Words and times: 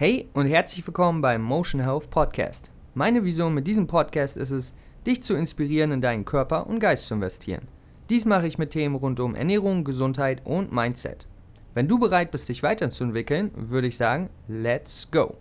Hey 0.00 0.28
und 0.32 0.46
herzlich 0.46 0.86
willkommen 0.86 1.20
beim 1.22 1.42
Motion 1.42 1.80
Health 1.80 2.08
Podcast. 2.08 2.70
Meine 2.94 3.24
Vision 3.24 3.52
mit 3.52 3.66
diesem 3.66 3.88
Podcast 3.88 4.36
ist 4.36 4.52
es, 4.52 4.72
dich 5.04 5.24
zu 5.24 5.34
inspirieren, 5.34 5.90
in 5.90 6.00
deinen 6.00 6.24
Körper 6.24 6.68
und 6.68 6.78
Geist 6.78 7.08
zu 7.08 7.14
investieren. 7.14 7.66
Dies 8.08 8.24
mache 8.24 8.46
ich 8.46 8.58
mit 8.58 8.70
Themen 8.70 8.94
rund 8.94 9.18
um 9.18 9.34
Ernährung, 9.34 9.82
Gesundheit 9.82 10.46
und 10.46 10.70
Mindset. 10.70 11.26
Wenn 11.74 11.88
du 11.88 11.98
bereit 11.98 12.30
bist, 12.30 12.48
dich 12.48 12.62
weiterzuentwickeln, 12.62 13.50
würde 13.56 13.88
ich 13.88 13.96
sagen, 13.96 14.30
let's 14.46 15.10
go! 15.10 15.36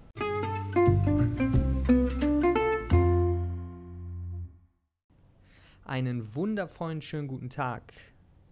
Einen 5.85 6.33
wundervollen 6.33 7.03
schönen 7.03 7.27
guten 7.27 7.51
Tag. 7.51 7.93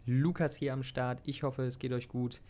Lukas 0.06 0.56
hier 0.56 0.74
am 0.74 0.84
Start. 0.84 1.20
Ich 1.24 1.42
hoffe, 1.42 1.64
es 1.64 1.80
geht 1.80 1.94
euch 1.94 2.10
gut. 2.10 2.42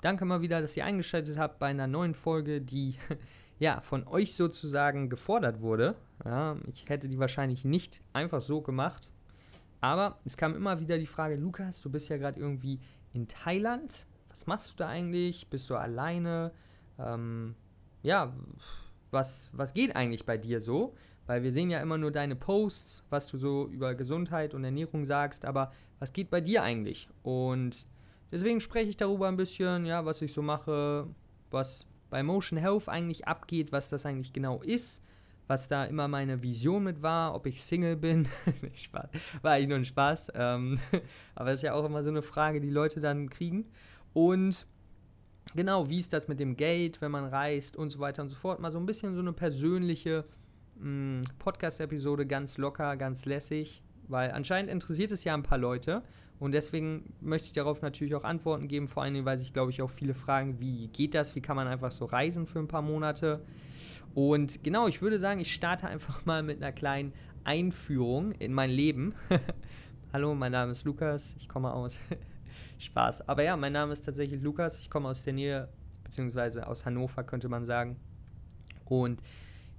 Danke 0.00 0.24
mal 0.24 0.40
wieder, 0.42 0.60
dass 0.60 0.76
ihr 0.76 0.84
eingeschaltet 0.84 1.38
habt 1.38 1.58
bei 1.58 1.66
einer 1.66 1.88
neuen 1.88 2.14
Folge, 2.14 2.60
die 2.60 2.94
ja 3.58 3.80
von 3.80 4.06
euch 4.06 4.34
sozusagen 4.34 5.10
gefordert 5.10 5.60
wurde. 5.60 5.96
Ja, 6.24 6.56
ich 6.72 6.88
hätte 6.88 7.08
die 7.08 7.18
wahrscheinlich 7.18 7.64
nicht 7.64 8.00
einfach 8.12 8.40
so 8.40 8.60
gemacht. 8.60 9.10
Aber 9.80 10.18
es 10.24 10.36
kam 10.36 10.54
immer 10.54 10.80
wieder 10.80 10.98
die 10.98 11.06
Frage, 11.06 11.36
Lukas, 11.36 11.80
du 11.80 11.90
bist 11.90 12.08
ja 12.08 12.16
gerade 12.16 12.40
irgendwie 12.40 12.80
in 13.12 13.26
Thailand. 13.28 14.06
Was 14.28 14.46
machst 14.46 14.72
du 14.72 14.76
da 14.76 14.88
eigentlich? 14.88 15.48
Bist 15.48 15.68
du 15.70 15.76
alleine? 15.76 16.52
Ähm, 16.98 17.54
ja, 18.02 18.32
was, 19.10 19.50
was 19.52 19.74
geht 19.74 19.96
eigentlich 19.96 20.26
bei 20.26 20.36
dir 20.36 20.60
so? 20.60 20.94
Weil 21.26 21.42
wir 21.42 21.52
sehen 21.52 21.70
ja 21.70 21.80
immer 21.80 21.98
nur 21.98 22.10
deine 22.10 22.36
Posts, 22.36 23.04
was 23.10 23.26
du 23.26 23.36
so 23.36 23.66
über 23.68 23.94
Gesundheit 23.94 24.54
und 24.54 24.64
Ernährung 24.64 25.04
sagst, 25.04 25.44
aber 25.44 25.72
was 25.98 26.12
geht 26.12 26.30
bei 26.30 26.40
dir 26.40 26.62
eigentlich? 26.62 27.08
Und 27.22 27.86
deswegen 28.30 28.60
spreche 28.60 28.90
ich 28.90 28.96
darüber 28.96 29.28
ein 29.28 29.36
bisschen, 29.36 29.86
ja, 29.86 30.04
was 30.04 30.22
ich 30.22 30.32
so 30.32 30.42
mache, 30.42 31.06
was 31.50 31.86
bei 32.10 32.22
Motion 32.22 32.58
Health 32.58 32.88
eigentlich 32.88 33.26
abgeht, 33.26 33.72
was 33.72 33.88
das 33.88 34.06
eigentlich 34.06 34.32
genau 34.32 34.62
ist, 34.62 35.04
was 35.46 35.68
da 35.68 35.84
immer 35.84 36.08
meine 36.08 36.42
Vision 36.42 36.84
mit 36.84 37.02
war, 37.02 37.34
ob 37.34 37.46
ich 37.46 37.62
Single 37.62 37.96
bin. 37.96 38.28
War 39.42 39.52
eigentlich 39.52 39.68
nur 39.68 39.78
ein 39.78 39.84
Spaß. 39.84 40.32
Ähm, 40.34 40.78
aber 41.34 41.52
ist 41.52 41.62
ja 41.62 41.74
auch 41.74 41.84
immer 41.84 42.02
so 42.02 42.10
eine 42.10 42.22
Frage, 42.22 42.60
die 42.60 42.70
Leute 42.70 43.00
dann 43.00 43.30
kriegen. 43.30 43.66
Und 44.12 44.66
genau, 45.54 45.88
wie 45.88 45.98
ist 45.98 46.12
das 46.12 46.28
mit 46.28 46.40
dem 46.40 46.56
Geld, 46.56 47.00
wenn 47.00 47.10
man 47.10 47.24
reist 47.24 47.76
und 47.76 47.90
so 47.90 47.98
weiter 47.98 48.22
und 48.22 48.28
so 48.28 48.36
fort. 48.36 48.60
Mal 48.60 48.70
so 48.70 48.78
ein 48.78 48.86
bisschen 48.86 49.14
so 49.14 49.20
eine 49.20 49.32
persönliche 49.32 50.24
Mm, 50.80 51.22
Podcast-Episode 51.40 52.24
ganz 52.26 52.56
locker, 52.56 52.96
ganz 52.96 53.24
lässig, 53.24 53.82
weil 54.06 54.30
anscheinend 54.30 54.70
interessiert 54.70 55.10
es 55.10 55.24
ja 55.24 55.34
ein 55.34 55.42
paar 55.42 55.58
Leute 55.58 56.02
und 56.40 56.52
deswegen 56.52 57.12
möchte 57.20 57.48
ich 57.48 57.52
darauf 57.52 57.82
natürlich 57.82 58.14
auch 58.14 58.24
Antworten 58.24 58.68
geben, 58.68 58.86
vor 58.86 59.02
allen 59.02 59.14
Dingen, 59.14 59.26
weil 59.26 59.38
sich, 59.38 59.52
glaube 59.52 59.72
ich, 59.72 59.82
auch 59.82 59.90
viele 59.90 60.14
fragen, 60.14 60.60
wie 60.60 60.88
geht 60.88 61.14
das, 61.14 61.34
wie 61.34 61.40
kann 61.40 61.56
man 61.56 61.66
einfach 61.66 61.90
so 61.90 62.04
reisen 62.04 62.46
für 62.46 62.60
ein 62.60 62.68
paar 62.68 62.82
Monate. 62.82 63.44
Und 64.14 64.62
genau, 64.62 64.86
ich 64.86 65.02
würde 65.02 65.18
sagen, 65.18 65.40
ich 65.40 65.52
starte 65.52 65.88
einfach 65.88 66.24
mal 66.26 66.42
mit 66.44 66.62
einer 66.62 66.72
kleinen 66.72 67.12
Einführung 67.42 68.32
in 68.32 68.52
mein 68.52 68.70
Leben. 68.70 69.14
Hallo, 70.12 70.34
mein 70.34 70.52
Name 70.52 70.72
ist 70.72 70.84
Lukas, 70.84 71.34
ich 71.38 71.48
komme 71.48 71.72
aus 71.72 71.98
Spaß. 72.78 73.28
Aber 73.28 73.42
ja, 73.42 73.56
mein 73.56 73.72
Name 73.72 73.92
ist 73.92 74.04
tatsächlich 74.04 74.40
Lukas, 74.40 74.78
ich 74.78 74.90
komme 74.90 75.08
aus 75.08 75.24
der 75.24 75.32
Nähe, 75.32 75.68
beziehungsweise 76.04 76.68
aus 76.68 76.86
Hannover, 76.86 77.24
könnte 77.24 77.48
man 77.48 77.64
sagen. 77.64 77.96
Und 78.84 79.22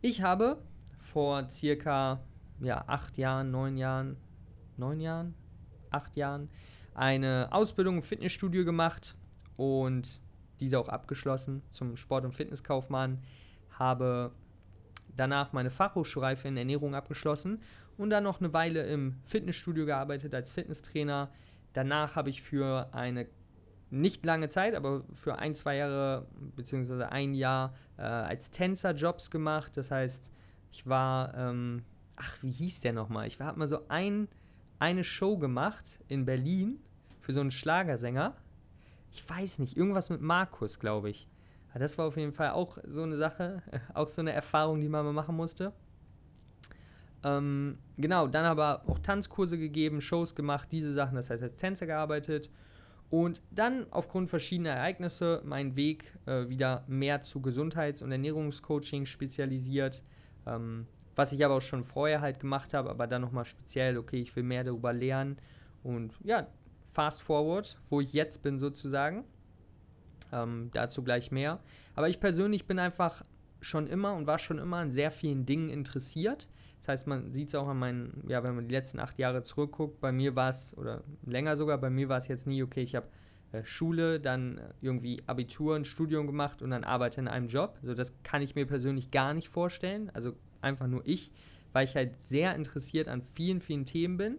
ich 0.01 0.21
habe 0.21 0.57
vor 0.99 1.49
circa 1.49 2.19
ja, 2.59 2.83
acht 2.85 3.17
Jahren, 3.17 3.49
neun 3.49 3.77
Jahren, 3.77 4.17
neun 4.77 4.99
Jahren, 4.99 5.33
acht 5.91 6.15
Jahren 6.15 6.49
eine 6.93 7.49
Ausbildung 7.51 7.97
im 7.97 8.03
Fitnessstudio 8.03 8.65
gemacht 8.65 9.15
und 9.55 10.19
diese 10.59 10.79
auch 10.79 10.89
abgeschlossen 10.89 11.61
zum 11.69 11.95
Sport- 11.95 12.25
und 12.25 12.33
Fitnesskaufmann. 12.33 13.19
Habe 13.71 14.31
danach 15.15 15.53
meine 15.53 15.69
Fachhochschulreife 15.69 16.47
in 16.47 16.57
Ernährung 16.57 16.95
abgeschlossen 16.95 17.61
und 17.97 18.09
dann 18.09 18.23
noch 18.23 18.39
eine 18.39 18.53
Weile 18.53 18.83
im 18.83 19.15
Fitnessstudio 19.25 19.85
gearbeitet 19.85 20.33
als 20.33 20.51
Fitnesstrainer. 20.51 21.29
Danach 21.73 22.15
habe 22.15 22.29
ich 22.29 22.41
für 22.41 22.89
eine 22.93 23.27
nicht 23.91 24.25
lange 24.25 24.49
Zeit, 24.49 24.75
aber 24.75 25.03
für 25.13 25.39
ein, 25.39 25.55
zwei 25.55 25.77
Jahre 25.77 26.27
beziehungsweise 26.55 27.11
ein 27.11 27.33
Jahr 27.33 27.73
äh, 27.97 28.01
als 28.01 28.51
Tänzer 28.51 28.91
Jobs 28.91 29.31
gemacht. 29.31 29.75
Das 29.75 29.91
heißt, 29.91 30.31
ich 30.71 30.85
war, 30.87 31.33
ähm, 31.35 31.83
ach, 32.15 32.37
wie 32.41 32.51
hieß 32.51 32.81
der 32.81 32.93
nochmal? 32.93 33.27
Ich 33.27 33.39
habe 33.39 33.57
mal 33.57 33.67
so 33.67 33.87
ein, 33.87 34.27
eine 34.79 35.03
Show 35.03 35.37
gemacht 35.37 35.99
in 36.07 36.25
Berlin 36.25 36.79
für 37.19 37.33
so 37.33 37.41
einen 37.41 37.51
Schlagersänger. 37.51 38.35
Ich 39.11 39.27
weiß 39.29 39.59
nicht, 39.59 39.77
irgendwas 39.77 40.09
mit 40.09 40.21
Markus, 40.21 40.79
glaube 40.79 41.09
ich. 41.09 41.27
Aber 41.71 41.79
das 41.79 41.97
war 41.97 42.07
auf 42.07 42.17
jeden 42.17 42.33
Fall 42.33 42.51
auch 42.51 42.77
so 42.87 43.03
eine 43.03 43.17
Sache, 43.17 43.61
auch 43.93 44.07
so 44.07 44.21
eine 44.21 44.31
Erfahrung, 44.31 44.81
die 44.81 44.89
man 44.89 45.05
mal 45.05 45.13
machen 45.13 45.35
musste. 45.35 45.73
Ähm, 47.23 47.77
genau, 47.97 48.27
dann 48.27 48.45
aber 48.45 48.83
auch 48.87 48.99
Tanzkurse 48.99 49.57
gegeben, 49.57 49.99
Shows 49.99 50.35
gemacht, 50.35 50.71
diese 50.71 50.93
Sachen, 50.93 51.15
das 51.15 51.29
heißt 51.29 51.43
als 51.43 51.57
Tänzer 51.57 51.85
gearbeitet 51.85 52.49
und 53.09 53.41
dann 53.51 53.87
aufgrund 53.91 54.29
verschiedener 54.29 54.71
Ereignisse 54.71 55.41
meinen 55.43 55.75
Weg 55.75 56.13
äh, 56.25 56.47
wieder 56.47 56.83
mehr 56.87 57.21
zu 57.21 57.41
Gesundheits- 57.41 58.01
und 58.01 58.11
Ernährungscoaching 58.11 59.05
spezialisiert. 59.05 60.03
Ähm, 60.45 60.87
was 61.19 61.33
ich 61.33 61.43
aber 61.43 61.55
auch 61.55 61.61
schon 61.61 61.83
vorher 61.83 62.21
halt 62.21 62.39
gemacht 62.39 62.73
habe, 62.73 62.89
aber 62.89 63.05
dann 63.05 63.21
nochmal 63.21 63.43
speziell, 63.43 63.97
okay, 63.97 64.21
ich 64.21 64.33
will 64.37 64.43
mehr 64.43 64.63
darüber 64.63 64.93
lernen. 64.93 65.37
Und 65.83 66.13
ja, 66.23 66.47
fast 66.93 67.21
forward, 67.21 67.77
wo 67.89 67.99
ich 67.99 68.13
jetzt 68.13 68.41
bin 68.41 68.57
sozusagen. 68.57 69.25
Ähm, 70.31 70.69
dazu 70.71 71.03
gleich 71.03 71.29
mehr. 71.29 71.59
Aber 71.93 72.07
ich 72.07 72.21
persönlich 72.21 72.67
bin 72.67 72.79
einfach 72.79 73.21
schon 73.59 73.87
immer 73.87 74.13
und 74.13 74.27
war 74.27 74.39
schon 74.39 74.59
immer 74.59 74.77
an 74.77 74.91
sehr 74.91 75.11
vielen 75.11 75.45
Dingen 75.45 75.67
interessiert. 75.67 76.47
Das 76.79 76.87
heißt, 76.87 77.07
man 77.07 77.33
sieht 77.33 77.49
es 77.49 77.55
auch 77.55 77.67
an 77.67 77.79
meinen, 77.79 78.23
ja, 78.29 78.41
wenn 78.43 78.55
man 78.55 78.69
die 78.69 78.73
letzten 78.73 78.99
acht 78.99 79.19
Jahre 79.19 79.43
zurückguckt, 79.43 79.99
bei 79.99 80.13
mir 80.13 80.37
war 80.37 80.47
es, 80.47 80.73
oder 80.77 81.03
länger 81.25 81.57
sogar, 81.57 81.79
bei 81.79 81.89
mir 81.89 82.07
war 82.07 82.17
es 82.17 82.29
jetzt 82.29 82.47
nie, 82.47 82.63
okay, 82.63 82.81
ich 82.81 82.95
habe 82.95 83.07
äh, 83.51 83.65
Schule, 83.65 84.21
dann 84.21 84.61
irgendwie 84.79 85.21
Abitur, 85.27 85.75
ein 85.75 85.83
Studium 85.83 86.27
gemacht 86.27 86.61
und 86.61 86.69
dann 86.69 86.85
arbeite 86.85 87.19
in 87.19 87.27
einem 87.27 87.49
Job. 87.49 87.77
Also 87.81 87.93
das 87.93 88.13
kann 88.23 88.41
ich 88.41 88.55
mir 88.55 88.65
persönlich 88.65 89.11
gar 89.11 89.33
nicht 89.33 89.49
vorstellen. 89.49 90.09
Also 90.13 90.37
einfach 90.61 90.87
nur 90.87 91.01
ich, 91.05 91.31
weil 91.73 91.85
ich 91.85 91.95
halt 91.95 92.19
sehr 92.19 92.55
interessiert 92.55 93.07
an 93.07 93.21
vielen, 93.33 93.61
vielen 93.61 93.85
Themen 93.85 94.17
bin. 94.17 94.37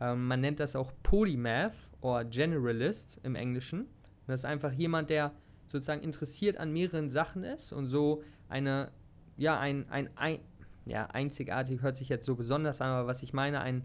Ähm, 0.00 0.26
man 0.26 0.40
nennt 0.40 0.60
das 0.60 0.76
auch 0.76 0.92
Polymath 1.02 1.74
oder 2.00 2.24
Generalist 2.24 3.20
im 3.22 3.34
Englischen. 3.34 3.80
Und 3.82 4.28
das 4.28 4.40
ist 4.40 4.44
einfach 4.44 4.72
jemand, 4.72 5.10
der 5.10 5.32
sozusagen 5.68 6.02
interessiert 6.02 6.58
an 6.58 6.72
mehreren 6.72 7.10
Sachen 7.10 7.44
ist 7.44 7.72
und 7.72 7.86
so 7.86 8.22
eine, 8.48 8.90
ja, 9.36 9.58
ein, 9.58 9.88
ein, 9.88 10.10
ein 10.16 10.40
ja, 10.84 11.06
einzigartig 11.06 11.82
hört 11.82 11.96
sich 11.96 12.08
jetzt 12.08 12.26
so 12.26 12.34
besonders 12.34 12.80
an, 12.80 12.88
aber 12.88 13.06
was 13.06 13.22
ich 13.22 13.32
meine, 13.32 13.60
ein 13.60 13.84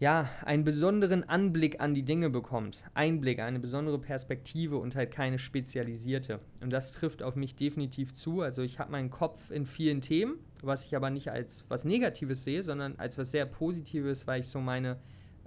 ja, 0.00 0.28
einen 0.44 0.62
besonderen 0.62 1.28
Anblick 1.28 1.80
an 1.80 1.92
die 1.92 2.04
Dinge 2.04 2.30
bekommt. 2.30 2.84
Einblick, 2.94 3.40
eine 3.40 3.58
besondere 3.58 3.98
Perspektive 3.98 4.76
und 4.76 4.94
halt 4.94 5.10
keine 5.10 5.38
spezialisierte. 5.38 6.38
Und 6.60 6.70
das 6.70 6.92
trifft 6.92 7.20
auf 7.22 7.34
mich 7.34 7.56
definitiv 7.56 8.14
zu. 8.14 8.40
Also 8.42 8.62
ich 8.62 8.78
habe 8.78 8.92
meinen 8.92 9.10
Kopf 9.10 9.50
in 9.50 9.66
vielen 9.66 10.00
Themen, 10.00 10.38
was 10.62 10.84
ich 10.84 10.94
aber 10.94 11.10
nicht 11.10 11.30
als 11.32 11.64
was 11.68 11.84
Negatives 11.84 12.44
sehe, 12.44 12.62
sondern 12.62 12.94
als 12.96 13.18
was 13.18 13.32
sehr 13.32 13.44
Positives, 13.44 14.28
weil 14.28 14.42
ich 14.42 14.48
so 14.48 14.60
meine 14.60 14.98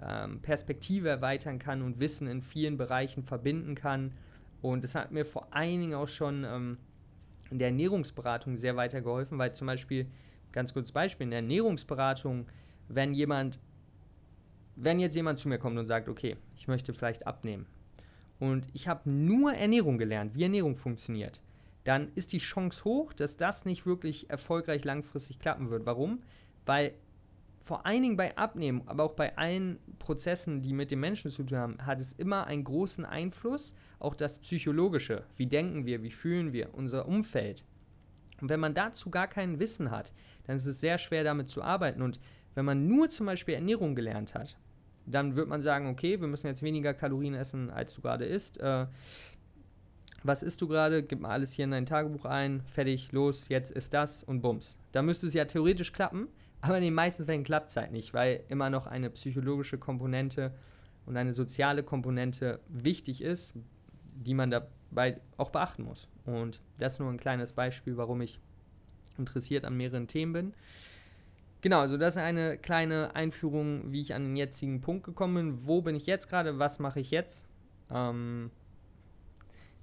ähm, 0.02 0.42
Perspektive 0.42 1.08
erweitern 1.08 1.58
kann 1.58 1.82
und 1.82 2.02
Wissen 2.02 2.28
in 2.28 2.42
vielen 2.42 2.76
Bereichen 2.76 3.24
verbinden 3.24 3.74
kann. 3.74 4.12
Und 4.62 4.84
das 4.84 4.96
hat 4.96 5.14
mir 5.14 5.26
vor 5.26 5.48
allen 5.54 5.80
Dingen 5.80 5.94
auch 5.94 6.10
schon 6.10 6.44
ähm, 6.44 6.78
in 7.52 7.60
der 7.60 7.70
Ernährungsberatung 7.70 8.58
sehr 8.58 8.76
weitergeholfen, 8.76 9.38
weil 9.38 9.54
zum 9.54 9.68
Beispiel, 9.68 10.08
ganz 10.52 10.74
kurzes 10.74 10.92
Beispiel, 10.92 11.24
in 11.24 11.32
der 11.32 11.40
Ernährungsberatung, 11.40 12.48
wenn 12.90 13.14
jemand 13.14 13.60
wenn 14.76 15.00
jetzt 15.00 15.16
jemand 15.16 15.40
zu 15.40 15.48
mir 15.48 15.58
kommt 15.58 15.78
und 15.78 15.86
sagt, 15.86 16.10
okay, 16.10 16.38
ich 16.56 16.68
möchte 16.68 16.94
vielleicht 16.94 17.28
abnehmen 17.28 17.66
und 18.40 18.66
ich 18.74 18.88
habe 18.88 19.10
nur 19.10 19.54
Ernährung 19.54 19.98
gelernt, 19.98 20.36
wie 20.36 20.44
Ernährung 20.44 20.76
funktioniert, 20.76 21.42
dann 21.84 22.12
ist 22.16 22.34
die 22.34 22.40
Chance 22.40 22.84
hoch, 22.84 23.14
dass 23.14 23.38
das 23.38 23.66
nicht 23.66 23.86
wirklich 23.86 24.30
erfolgreich 24.30 24.84
langfristig 24.84 25.40
klappen 25.40 25.70
wird. 25.70 25.86
Warum? 25.86 26.22
Weil 26.66 26.94
vor 27.60 27.86
allen 27.86 28.02
Dingen 28.02 28.18
bei 28.18 28.36
Abnehmen, 28.38 28.82
aber 28.88 29.04
auch 29.04 29.14
bei 29.14 29.38
allen 29.38 29.80
Prozessen, 30.00 30.62
die 30.62 30.74
mit 30.74 30.92
dem 30.92 31.00
Menschen 31.00 31.32
zu 31.32 31.44
tun 31.44 31.58
haben, 31.58 31.78
hat 31.86 32.02
es 32.02 32.14
immer 32.14 32.48
einen 32.48 32.64
großen 32.64 33.06
Einfluss, 33.06 33.76
auch 34.00 34.16
das 34.16 34.40
Psychologische. 34.40 35.24
Wie 35.38 35.46
denken 35.46 35.86
wir, 35.86 36.02
wie 36.04 36.12
fühlen 36.12 36.54
wir, 36.54 36.74
unser 36.74 37.08
Umfeld. 37.08 37.64
Und 38.42 38.50
wenn 38.50 38.60
man 38.60 38.74
dazu 38.74 39.12
gar 39.12 39.28
kein 39.28 39.60
Wissen 39.60 39.92
hat, 39.92 40.14
dann 40.46 40.58
ist 40.58 40.66
es 40.66 40.82
sehr 40.82 40.98
schwer 40.98 41.24
damit 41.24 41.50
zu 41.50 41.62
arbeiten. 41.62 42.02
Und 42.02 42.20
wenn 42.56 42.66
man 42.66 42.88
nur 42.88 43.10
zum 43.10 43.26
Beispiel 43.26 43.56
Ernährung 43.56 43.96
gelernt 43.96 44.36
hat, 44.36 44.58
dann 45.06 45.36
wird 45.36 45.48
man 45.48 45.62
sagen, 45.62 45.88
okay, 45.88 46.20
wir 46.20 46.28
müssen 46.28 46.48
jetzt 46.48 46.62
weniger 46.62 46.94
Kalorien 46.94 47.34
essen, 47.34 47.70
als 47.70 47.94
du 47.96 48.02
gerade 48.02 48.26
isst. 48.26 48.60
Äh, 48.60 48.88
was 50.24 50.44
isst 50.44 50.62
du 50.62 50.68
gerade? 50.68 51.04
Gib 51.04 51.20
mal 51.22 51.30
alles 51.30 51.54
hier 51.54 51.66
in 51.66 51.72
dein 51.72 51.86
Tagebuch 51.86 52.26
ein, 52.26 52.62
fertig, 52.68 53.12
los, 53.12 53.50
jetzt 53.50 53.72
ist 53.72 53.94
das 53.94 54.24
und 54.24 54.42
bums. 54.42 54.78
Da 54.92 55.02
müsste 55.02 55.26
es 55.26 55.34
ja 55.34 55.46
theoretisch 55.46 55.94
klappen, 55.94 56.28
aber 56.62 56.78
in 56.78 56.84
den 56.84 56.94
meisten 56.94 57.26
Fällen 57.26 57.44
klappt 57.44 57.70
es 57.70 57.78
halt 57.78 57.92
nicht, 57.92 58.14
weil 58.14 58.44
immer 58.50 58.70
noch 58.70 58.86
eine 58.86 59.10
psychologische 59.10 59.80
Komponente 59.80 60.54
und 61.08 61.18
eine 61.18 61.34
soziale 61.34 61.82
Komponente 61.82 62.60
wichtig 62.68 63.22
ist, 63.22 63.56
die 64.14 64.36
man 64.36 64.52
da 64.52 64.68
bei, 64.92 65.20
auch 65.38 65.50
beachten 65.50 65.84
muss. 65.84 66.08
Und 66.26 66.62
das 66.78 67.00
nur 67.00 67.10
ein 67.10 67.20
kleines 67.20 67.54
Beispiel, 67.54 67.98
warum 67.98 68.22
ich 68.22 68.40
interessiert 69.18 69.66
an 69.66 69.76
mehreren 69.76 70.08
Themen 70.08 70.34
bin. 70.34 70.54
Genau, 71.62 71.80
also 71.80 71.98
das 71.98 72.16
ist 72.16 72.22
eine 72.22 72.58
kleine 72.58 73.16
Einführung, 73.16 73.92
wie 73.92 74.02
ich 74.02 74.14
an 74.14 74.24
den 74.24 74.36
jetzigen 74.36 74.82
Punkt 74.82 75.04
gekommen 75.04 75.36
bin. 75.36 75.68
Wo 75.68 75.82
bin 75.82 75.96
ich 75.96 76.06
jetzt 76.08 76.28
gerade? 76.28 76.60
Was 76.60 76.80
mache 76.80 77.00
ich 77.00 77.12
jetzt? 77.12 77.46
Ähm, 77.92 78.50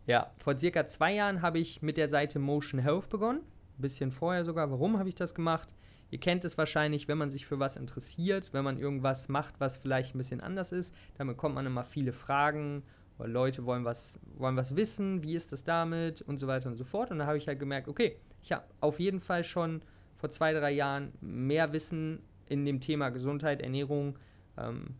ja, 0.07 0.33
vor 0.37 0.59
circa 0.59 0.87
zwei 0.87 1.15
Jahren 1.15 1.43
habe 1.43 1.59
ich 1.59 1.83
mit 1.83 1.97
der 1.97 2.09
Seite 2.09 2.39
Motion 2.39 2.81
Health 2.81 3.09
begonnen. 3.09 3.41
Ein 3.79 3.83
bisschen 3.83 4.11
vorher 4.11 4.45
sogar. 4.45 4.71
Warum 4.71 4.99
habe 4.99 5.09
ich 5.09 5.15
das 5.15 5.35
gemacht? 5.35 5.69
Ihr 6.11 6.19
kennt 6.19 6.45
es 6.45 6.59
wahrscheinlich, 6.59 7.07
wenn 7.07 7.19
man 7.19 7.31
sich 7.31 7.47
für 7.47 7.61
was 7.61 7.77
interessiert, 7.77 8.53
wenn 8.53 8.65
man 8.65 8.79
irgendwas 8.79 9.29
macht, 9.29 9.61
was 9.61 9.77
vielleicht 9.77 10.15
ein 10.15 10.19
bisschen 10.19 10.41
anders 10.41 10.73
ist, 10.73 10.95
dann 11.17 11.27
bekommt 11.27 11.55
man 11.55 11.67
immer 11.67 11.85
viele 11.85 12.13
Fragen 12.13 12.83
weil 13.19 13.31
Leute 13.31 13.67
wollen 13.67 13.85
was, 13.85 14.19
wollen 14.37 14.57
was 14.57 14.77
wissen, 14.77 15.23
wie 15.23 15.35
ist 15.35 15.53
das 15.53 15.65
damit 15.65 16.23
und 16.23 16.39
so 16.39 16.47
weiter 16.47 16.69
und 16.69 16.77
so 16.77 16.85
fort. 16.85 17.11
Und 17.11 17.19
da 17.19 17.27
habe 17.27 17.37
ich 17.37 17.47
halt 17.49 17.59
gemerkt, 17.59 17.89
okay, 17.89 18.17
ich 18.43 18.53
habe 18.53 18.65
auf 18.81 19.01
jeden 19.01 19.21
Fall 19.21 19.45
schon 19.45 19.83
vor 20.19 20.31
zwei, 20.31 20.53
drei 20.53 20.73
Jahren 20.73 21.13
mehr 21.21 21.73
Wissen 21.73 22.21
in 22.47 22.65
dem 22.65 22.81
Thema 22.81 23.11
Gesundheit, 23.11 23.63
Ernährung, 23.63 24.19
ähm, 24.57 24.95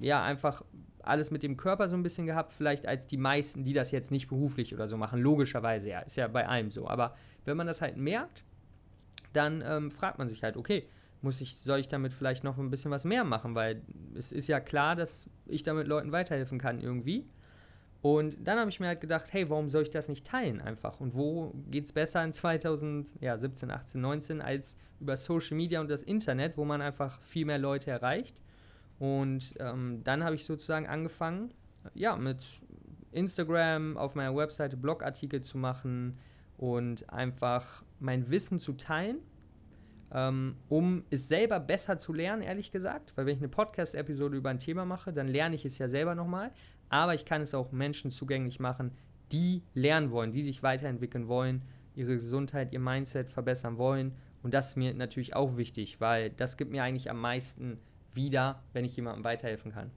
ja, 0.00 0.22
einfach 0.22 0.62
alles 1.02 1.30
mit 1.30 1.42
dem 1.42 1.56
Körper 1.56 1.88
so 1.88 1.96
ein 1.96 2.02
bisschen 2.02 2.26
gehabt, 2.26 2.52
vielleicht 2.52 2.86
als 2.86 3.06
die 3.06 3.16
meisten, 3.16 3.64
die 3.64 3.72
das 3.72 3.90
jetzt 3.90 4.10
nicht 4.10 4.28
beruflich 4.28 4.74
oder 4.74 4.86
so 4.86 4.96
machen. 4.96 5.20
Logischerweise, 5.20 5.88
ja, 5.88 6.00
ist 6.00 6.16
ja 6.16 6.28
bei 6.28 6.46
allem 6.46 6.70
so. 6.70 6.88
Aber 6.88 7.14
wenn 7.44 7.56
man 7.56 7.66
das 7.66 7.82
halt 7.82 7.96
merkt, 7.96 8.44
dann 9.32 9.62
ähm, 9.66 9.90
fragt 9.90 10.18
man 10.18 10.28
sich 10.28 10.42
halt, 10.42 10.56
okay, 10.56 10.86
muss 11.20 11.40
ich, 11.40 11.56
soll 11.56 11.78
ich 11.78 11.88
damit 11.88 12.12
vielleicht 12.12 12.44
noch 12.44 12.58
ein 12.58 12.70
bisschen 12.70 12.90
was 12.90 13.04
mehr 13.04 13.24
machen, 13.24 13.54
weil 13.54 13.82
es 14.14 14.32
ist 14.32 14.48
ja 14.48 14.60
klar, 14.60 14.96
dass 14.96 15.28
ich 15.46 15.62
damit 15.62 15.86
Leuten 15.86 16.12
weiterhelfen 16.12 16.58
kann 16.58 16.80
irgendwie. 16.80 17.26
Und 18.02 18.36
dann 18.46 18.58
habe 18.58 18.68
ich 18.68 18.80
mir 18.80 18.88
halt 18.88 19.00
gedacht, 19.00 19.32
hey, 19.32 19.48
warum 19.48 19.70
soll 19.70 19.84
ich 19.84 19.90
das 19.90 20.08
nicht 20.08 20.26
teilen 20.26 20.60
einfach? 20.60 21.00
Und 21.00 21.14
wo 21.14 21.54
geht 21.70 21.84
es 21.84 21.92
besser 21.92 22.22
in 22.24 22.32
2017, 22.32 23.70
18, 23.70 24.00
19 24.00 24.40
als 24.40 24.76
über 25.00 25.16
Social 25.16 25.56
Media 25.56 25.80
und 25.80 25.88
das 25.88 26.02
Internet, 26.02 26.56
wo 26.56 26.64
man 26.64 26.82
einfach 26.82 27.20
viel 27.22 27.46
mehr 27.46 27.58
Leute 27.58 27.92
erreicht? 27.92 28.42
Und 28.98 29.54
ähm, 29.60 30.00
dann 30.02 30.24
habe 30.24 30.34
ich 30.34 30.44
sozusagen 30.44 30.86
angefangen, 30.88 31.54
ja, 31.94 32.16
mit 32.16 32.44
Instagram 33.12 33.96
auf 33.96 34.16
meiner 34.16 34.34
Webseite 34.34 34.76
Blogartikel 34.76 35.42
zu 35.42 35.58
machen 35.58 36.18
und 36.56 37.08
einfach 37.08 37.84
mein 38.00 38.30
Wissen 38.30 38.58
zu 38.58 38.72
teilen 38.72 39.18
um 40.14 41.04
es 41.10 41.28
selber 41.28 41.58
besser 41.58 41.96
zu 41.96 42.12
lernen, 42.12 42.42
ehrlich 42.42 42.70
gesagt. 42.70 43.12
Weil 43.16 43.26
wenn 43.26 43.34
ich 43.34 43.40
eine 43.40 43.48
Podcast-Episode 43.48 44.36
über 44.36 44.50
ein 44.50 44.58
Thema 44.58 44.84
mache, 44.84 45.12
dann 45.12 45.26
lerne 45.26 45.54
ich 45.54 45.64
es 45.64 45.78
ja 45.78 45.88
selber 45.88 46.14
nochmal. 46.14 46.50
Aber 46.90 47.14
ich 47.14 47.24
kann 47.24 47.40
es 47.40 47.54
auch 47.54 47.72
Menschen 47.72 48.10
zugänglich 48.10 48.60
machen, 48.60 48.92
die 49.32 49.62
lernen 49.72 50.10
wollen, 50.10 50.30
die 50.30 50.42
sich 50.42 50.62
weiterentwickeln 50.62 51.28
wollen, 51.28 51.62
ihre 51.94 52.14
Gesundheit, 52.14 52.72
ihr 52.72 52.80
Mindset 52.80 53.30
verbessern 53.30 53.78
wollen. 53.78 54.12
Und 54.42 54.52
das 54.52 54.70
ist 54.70 54.76
mir 54.76 54.92
natürlich 54.92 55.34
auch 55.34 55.56
wichtig, 55.56 56.00
weil 56.00 56.30
das 56.30 56.58
gibt 56.58 56.70
mir 56.70 56.82
eigentlich 56.82 57.10
am 57.10 57.18
meisten 57.18 57.78
wieder, 58.12 58.62
wenn 58.74 58.84
ich 58.84 58.94
jemandem 58.94 59.24
weiterhelfen 59.24 59.72
kann. 59.72 59.90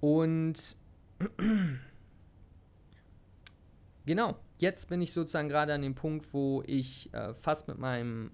Und 0.00 0.76
genau, 4.08 4.36
jetzt 4.56 4.88
bin 4.88 5.02
ich 5.02 5.12
sozusagen 5.12 5.48
gerade 5.48 5.74
an 5.74 5.82
dem 5.82 5.94
Punkt, 5.94 6.32
wo 6.32 6.62
ich 6.66 7.12
äh, 7.12 7.34
fast 7.34 7.68
mit 7.68 7.78
meinem 7.78 8.32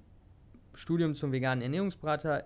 Studium 0.73 1.15
zum 1.15 1.33
veganen 1.33 1.63
Ernährungsberater 1.63 2.45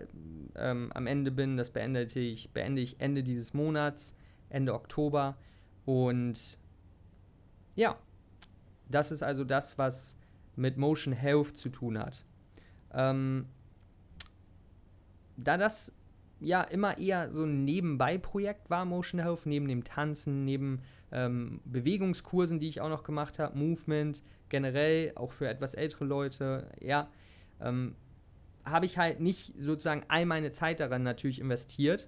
ähm, 0.55 0.91
am 0.93 1.07
Ende 1.07 1.31
bin. 1.31 1.55
Das 1.55 1.69
beendete 1.69 2.19
ich, 2.19 2.51
beende 2.51 2.81
ich 2.81 2.99
Ende 2.99 3.23
dieses 3.23 3.53
Monats, 3.53 4.15
Ende 4.49 4.73
Oktober. 4.73 5.37
Und 5.85 6.57
ja, 7.75 7.97
das 8.89 9.11
ist 9.11 9.21
also 9.21 9.43
das, 9.43 9.77
was 9.77 10.17
mit 10.55 10.77
Motion 10.77 11.13
Health 11.13 11.55
zu 11.55 11.69
tun 11.69 11.99
hat. 11.99 12.25
Ähm, 12.91 13.45
da 15.37 15.57
das 15.57 15.93
ja 16.39 16.61
immer 16.63 16.97
eher 16.97 17.31
so 17.31 17.43
ein 17.43 17.65
Nebenbei-Projekt 17.65 18.69
war, 18.69 18.85
Motion 18.85 19.19
Health, 19.19 19.45
neben 19.45 19.67
dem 19.67 19.83
Tanzen, 19.83 20.45
neben 20.45 20.81
ähm, 21.11 21.61
Bewegungskursen, 21.65 22.59
die 22.59 22.67
ich 22.67 22.81
auch 22.81 22.89
noch 22.89 23.03
gemacht 23.03 23.39
habe, 23.39 23.57
Movement, 23.57 24.23
generell 24.49 25.11
auch 25.15 25.31
für 25.31 25.47
etwas 25.47 25.73
ältere 25.73 26.05
Leute, 26.05 26.69
ja, 26.81 27.09
ähm, 27.61 27.95
habe 28.65 28.85
ich 28.85 28.97
halt 28.97 29.19
nicht 29.19 29.53
sozusagen 29.57 30.03
all 30.07 30.25
meine 30.25 30.51
Zeit 30.51 30.79
daran 30.79 31.03
natürlich 31.03 31.39
investiert. 31.39 32.07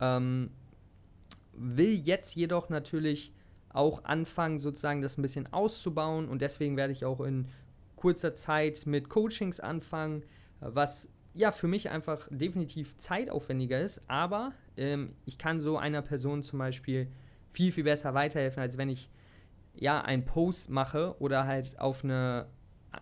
Ähm, 0.00 0.50
will 1.52 1.94
jetzt 1.94 2.34
jedoch 2.34 2.68
natürlich 2.68 3.32
auch 3.68 4.04
anfangen, 4.04 4.58
sozusagen 4.58 5.02
das 5.02 5.18
ein 5.18 5.22
bisschen 5.22 5.52
auszubauen 5.52 6.28
und 6.28 6.42
deswegen 6.42 6.76
werde 6.76 6.92
ich 6.92 7.04
auch 7.04 7.20
in 7.20 7.48
kurzer 7.96 8.34
Zeit 8.34 8.86
mit 8.86 9.08
Coachings 9.08 9.60
anfangen, 9.60 10.24
was 10.60 11.08
ja 11.34 11.50
für 11.52 11.68
mich 11.68 11.90
einfach 11.90 12.28
definitiv 12.30 12.96
zeitaufwendiger 12.96 13.80
ist, 13.80 14.02
aber 14.08 14.52
ähm, 14.76 15.14
ich 15.26 15.38
kann 15.38 15.60
so 15.60 15.78
einer 15.78 16.02
Person 16.02 16.42
zum 16.42 16.58
Beispiel 16.58 17.08
viel, 17.52 17.72
viel 17.72 17.84
besser 17.84 18.14
weiterhelfen, 18.14 18.62
als 18.62 18.78
wenn 18.78 18.88
ich 18.88 19.10
ja 19.74 20.00
einen 20.00 20.24
Post 20.24 20.70
mache 20.70 21.14
oder 21.20 21.46
halt 21.46 21.78
auf 21.78 22.04
eine 22.04 22.46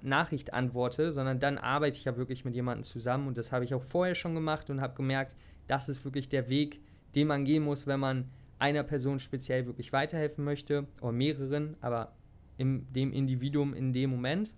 Nachricht 0.02 0.52
antworte, 0.52 1.12
sondern 1.12 1.40
dann 1.40 1.58
arbeite 1.58 1.96
ich 1.96 2.04
ja 2.04 2.16
wirklich 2.16 2.44
mit 2.44 2.54
jemandem 2.54 2.82
zusammen 2.82 3.26
und 3.26 3.38
das 3.38 3.52
habe 3.52 3.64
ich 3.64 3.74
auch 3.74 3.82
vorher 3.82 4.14
schon 4.14 4.34
gemacht 4.34 4.68
und 4.70 4.80
habe 4.80 4.94
gemerkt, 4.94 5.34
das 5.66 5.88
ist 5.88 6.04
wirklich 6.04 6.28
der 6.28 6.48
Weg, 6.48 6.80
den 7.14 7.26
man 7.26 7.44
gehen 7.44 7.64
muss, 7.64 7.86
wenn 7.86 8.00
man 8.00 8.30
einer 8.58 8.82
Person 8.82 9.18
speziell 9.18 9.66
wirklich 9.66 9.92
weiterhelfen 9.92 10.44
möchte 10.44 10.86
oder 11.00 11.12
mehreren, 11.12 11.76
aber 11.80 12.12
in 12.56 12.92
dem 12.92 13.12
Individuum 13.12 13.72
in 13.72 13.92
dem 13.92 14.10
Moment. 14.10 14.52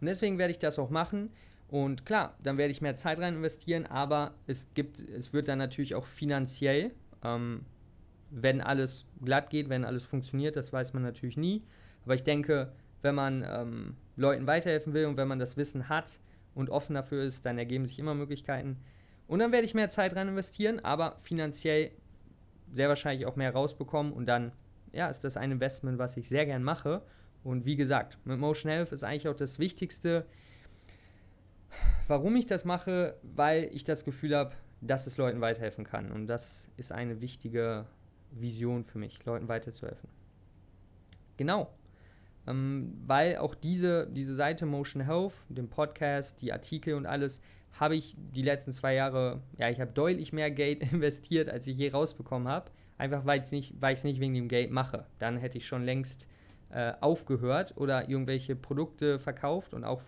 Und 0.00 0.06
deswegen 0.06 0.38
werde 0.38 0.52
ich 0.52 0.58
das 0.58 0.78
auch 0.78 0.90
machen. 0.90 1.30
Und 1.72 2.06
klar, 2.06 2.36
dann 2.42 2.58
werde 2.58 2.70
ich 2.70 2.82
mehr 2.82 2.94
Zeit 2.94 3.18
rein 3.18 3.34
investieren, 3.34 3.86
aber 3.86 4.34
es 4.46 4.68
gibt, 4.74 5.00
es 5.00 5.32
wird 5.32 5.48
dann 5.48 5.58
natürlich 5.58 5.94
auch 5.94 6.06
finanziell 6.06 6.92
ähm, 7.24 7.64
wenn 8.32 8.60
alles 8.60 9.04
glatt 9.22 9.50
geht, 9.50 9.68
wenn 9.68 9.84
alles 9.84 10.04
funktioniert, 10.04 10.56
das 10.56 10.72
weiß 10.72 10.94
man 10.94 11.02
natürlich 11.02 11.36
nie. 11.36 11.62
Aber 12.04 12.14
ich 12.14 12.24
denke, 12.24 12.72
wenn 13.02 13.14
man 13.14 13.44
ähm, 13.46 13.96
Leuten 14.16 14.46
weiterhelfen 14.46 14.94
will 14.94 15.06
und 15.06 15.16
wenn 15.16 15.28
man 15.28 15.38
das 15.38 15.56
Wissen 15.56 15.88
hat 15.88 16.18
und 16.54 16.70
offen 16.70 16.94
dafür 16.94 17.22
ist, 17.22 17.44
dann 17.44 17.58
ergeben 17.58 17.86
sich 17.86 17.98
immer 17.98 18.14
Möglichkeiten. 18.14 18.78
Und 19.28 19.38
dann 19.38 19.52
werde 19.52 19.64
ich 19.64 19.74
mehr 19.74 19.88
Zeit 19.88 20.16
rein 20.16 20.28
investieren, 20.28 20.80
aber 20.80 21.18
finanziell 21.20 21.92
sehr 22.70 22.88
wahrscheinlich 22.88 23.26
auch 23.26 23.36
mehr 23.36 23.52
rausbekommen 23.52 24.12
und 24.12 24.26
dann 24.26 24.52
ja, 24.92 25.08
ist 25.08 25.24
das 25.24 25.36
ein 25.36 25.52
Investment, 25.52 25.98
was 25.98 26.16
ich 26.16 26.28
sehr 26.28 26.46
gern 26.46 26.62
mache. 26.62 27.02
Und 27.44 27.64
wie 27.64 27.76
gesagt, 27.76 28.18
mit 28.24 28.38
Motion 28.38 28.70
Health 28.70 28.92
ist 28.92 29.04
eigentlich 29.04 29.28
auch 29.28 29.36
das 29.36 29.58
Wichtigste, 29.58 30.26
warum 32.12 32.36
ich 32.36 32.44
das 32.44 32.66
mache, 32.66 33.16
weil 33.22 33.70
ich 33.72 33.84
das 33.84 34.04
Gefühl 34.04 34.36
habe, 34.36 34.54
dass 34.82 35.06
es 35.06 35.16
Leuten 35.16 35.40
weiterhelfen 35.40 35.82
kann. 35.82 36.12
Und 36.12 36.26
das 36.26 36.68
ist 36.76 36.92
eine 36.92 37.22
wichtige 37.22 37.86
Vision 38.30 38.84
für 38.84 38.98
mich, 38.98 39.24
Leuten 39.24 39.48
weiterzuhelfen. 39.48 40.10
Genau. 41.38 41.72
Ähm, 42.46 42.92
weil 43.06 43.38
auch 43.38 43.54
diese, 43.54 44.08
diese 44.08 44.34
Seite 44.34 44.66
Motion 44.66 45.00
Health, 45.06 45.32
den 45.48 45.70
Podcast, 45.70 46.42
die 46.42 46.52
Artikel 46.52 46.96
und 46.96 47.06
alles, 47.06 47.40
habe 47.80 47.96
ich 47.96 48.14
die 48.18 48.42
letzten 48.42 48.72
zwei 48.72 48.94
Jahre, 48.94 49.40
ja, 49.56 49.70
ich 49.70 49.80
habe 49.80 49.92
deutlich 49.92 50.34
mehr 50.34 50.50
Geld 50.50 50.82
investiert, 50.92 51.48
als 51.48 51.66
ich 51.66 51.78
je 51.78 51.92
rausbekommen 51.92 52.46
habe. 52.46 52.70
Einfach 52.98 53.24
weil 53.24 53.40
ich 53.40 53.72
es 53.80 54.04
nicht 54.04 54.20
wegen 54.20 54.34
dem 54.34 54.48
Geld 54.48 54.70
mache. 54.70 55.06
Dann 55.18 55.38
hätte 55.38 55.56
ich 55.56 55.66
schon 55.66 55.82
längst 55.82 56.28
äh, 56.68 56.92
aufgehört 57.00 57.72
oder 57.78 58.10
irgendwelche 58.10 58.54
Produkte 58.54 59.18
verkauft 59.18 59.72
und 59.72 59.84
auch 59.84 60.02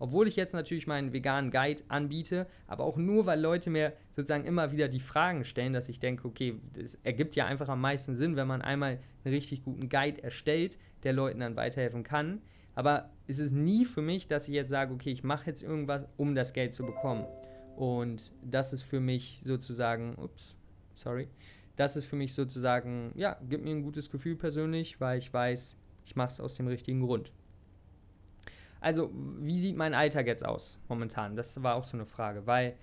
obwohl 0.00 0.26
ich 0.26 0.34
jetzt 0.34 0.54
natürlich 0.54 0.86
meinen 0.86 1.12
veganen 1.12 1.50
Guide 1.50 1.84
anbiete, 1.88 2.46
aber 2.66 2.84
auch 2.84 2.96
nur, 2.96 3.26
weil 3.26 3.38
Leute 3.38 3.68
mir 3.68 3.92
sozusagen 4.10 4.46
immer 4.46 4.72
wieder 4.72 4.88
die 4.88 4.98
Fragen 4.98 5.44
stellen, 5.44 5.74
dass 5.74 5.90
ich 5.90 6.00
denke, 6.00 6.26
okay, 6.26 6.58
es 6.76 6.96
ergibt 7.04 7.36
ja 7.36 7.44
einfach 7.46 7.68
am 7.68 7.82
meisten 7.82 8.16
Sinn, 8.16 8.34
wenn 8.34 8.48
man 8.48 8.62
einmal 8.62 8.98
einen 9.24 9.34
richtig 9.34 9.62
guten 9.62 9.90
Guide 9.90 10.24
erstellt, 10.24 10.78
der 11.02 11.12
Leuten 11.12 11.40
dann 11.40 11.54
weiterhelfen 11.54 12.02
kann. 12.02 12.40
Aber 12.74 13.10
es 13.26 13.38
ist 13.38 13.52
nie 13.52 13.84
für 13.84 14.00
mich, 14.00 14.26
dass 14.26 14.48
ich 14.48 14.54
jetzt 14.54 14.70
sage, 14.70 14.94
okay, 14.94 15.10
ich 15.10 15.22
mache 15.22 15.46
jetzt 15.46 15.62
irgendwas, 15.62 16.06
um 16.16 16.34
das 16.34 16.54
Geld 16.54 16.72
zu 16.72 16.84
bekommen. 16.84 17.26
Und 17.76 18.32
das 18.42 18.72
ist 18.72 18.82
für 18.82 19.00
mich 19.00 19.42
sozusagen, 19.44 20.14
ups, 20.16 20.56
sorry, 20.94 21.28
das 21.76 21.96
ist 21.96 22.06
für 22.06 22.16
mich 22.16 22.32
sozusagen, 22.32 23.12
ja, 23.16 23.38
gibt 23.48 23.64
mir 23.64 23.70
ein 23.70 23.82
gutes 23.82 24.10
Gefühl 24.10 24.36
persönlich, 24.36 24.98
weil 24.98 25.18
ich 25.18 25.30
weiß, 25.30 25.76
ich 26.06 26.16
mache 26.16 26.28
es 26.28 26.40
aus 26.40 26.54
dem 26.54 26.68
richtigen 26.68 27.02
Grund. 27.02 27.32
Also, 28.80 29.10
wie 29.38 29.58
sieht 29.58 29.76
mein 29.76 29.94
Alltag 29.94 30.26
jetzt 30.26 30.44
aus 30.44 30.78
momentan? 30.88 31.36
Das 31.36 31.62
war 31.62 31.74
auch 31.74 31.84
so 31.84 31.96
eine 31.96 32.06
Frage, 32.06 32.46
weil 32.46 32.76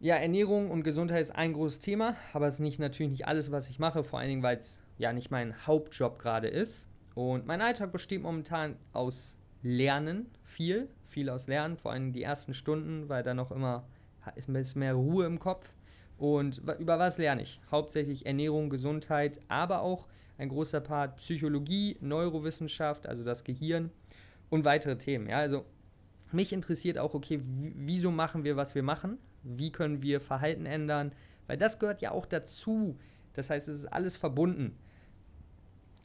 ja, 0.00 0.16
Ernährung 0.16 0.70
und 0.70 0.82
Gesundheit 0.82 1.20
ist 1.20 1.30
ein 1.30 1.52
großes 1.52 1.80
Thema, 1.80 2.16
aber 2.32 2.46
es 2.46 2.54
ist 2.54 2.60
nicht, 2.60 2.78
natürlich 2.78 3.12
nicht 3.12 3.26
alles, 3.26 3.50
was 3.50 3.68
ich 3.70 3.78
mache, 3.78 4.04
vor 4.04 4.18
allen 4.18 4.28
Dingen, 4.28 4.42
weil 4.42 4.58
es 4.58 4.78
ja 4.98 5.12
nicht 5.12 5.30
mein 5.30 5.66
Hauptjob 5.66 6.18
gerade 6.18 6.48
ist. 6.48 6.86
Und 7.14 7.46
mein 7.46 7.60
Alltag 7.62 7.92
besteht 7.92 8.22
momentan 8.22 8.76
aus 8.92 9.38
Lernen, 9.62 10.28
viel, 10.42 10.88
viel 11.06 11.30
aus 11.30 11.46
Lernen, 11.46 11.76
vor 11.76 11.92
allem 11.92 12.12
die 12.12 12.22
ersten 12.22 12.52
Stunden, 12.52 13.08
weil 13.08 13.22
da 13.22 13.32
noch 13.32 13.50
immer 13.50 13.86
ist 14.34 14.48
ein 14.48 14.54
bisschen 14.54 14.80
mehr 14.80 14.94
Ruhe 14.94 15.26
im 15.26 15.38
Kopf. 15.38 15.72
Und 16.18 16.62
über 16.78 16.98
was 16.98 17.18
lerne 17.18 17.42
ich? 17.42 17.60
Hauptsächlich 17.70 18.26
Ernährung, 18.26 18.70
Gesundheit, 18.70 19.40
aber 19.48 19.80
auch 19.82 20.06
ein 20.38 20.48
großer 20.48 20.80
Part 20.80 21.16
Psychologie, 21.16 21.96
Neurowissenschaft, 22.00 23.06
also 23.06 23.24
das 23.24 23.44
Gehirn 23.44 23.90
und 24.54 24.64
weitere 24.64 24.96
Themen. 24.96 25.28
Ja, 25.28 25.38
also 25.38 25.64
mich 26.30 26.52
interessiert 26.52 26.96
auch, 26.96 27.12
okay, 27.12 27.40
wieso 27.42 28.12
machen 28.12 28.44
wir, 28.44 28.56
was 28.56 28.76
wir 28.76 28.84
machen? 28.84 29.18
Wie 29.42 29.72
können 29.72 30.00
wir 30.00 30.20
Verhalten 30.20 30.64
ändern? 30.64 31.12
Weil 31.48 31.56
das 31.56 31.80
gehört 31.80 32.02
ja 32.02 32.12
auch 32.12 32.24
dazu. 32.24 32.96
Das 33.32 33.50
heißt, 33.50 33.68
es 33.68 33.80
ist 33.80 33.86
alles 33.86 34.16
verbunden. 34.16 34.78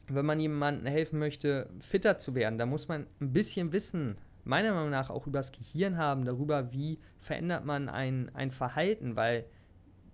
Wenn 0.08 0.26
man 0.26 0.40
jemandem 0.40 0.86
helfen 0.86 1.20
möchte, 1.20 1.70
fitter 1.78 2.18
zu 2.18 2.34
werden, 2.34 2.58
da 2.58 2.66
muss 2.66 2.88
man 2.88 3.06
ein 3.20 3.32
bisschen 3.32 3.72
wissen, 3.72 4.18
meiner 4.42 4.74
Meinung 4.74 4.90
nach 4.90 5.10
auch 5.10 5.28
über 5.28 5.38
das 5.38 5.52
Gehirn 5.52 5.96
haben, 5.96 6.24
darüber, 6.24 6.72
wie 6.72 6.98
verändert 7.20 7.64
man 7.64 7.88
ein, 7.88 8.34
ein 8.34 8.50
Verhalten, 8.50 9.14
weil 9.14 9.44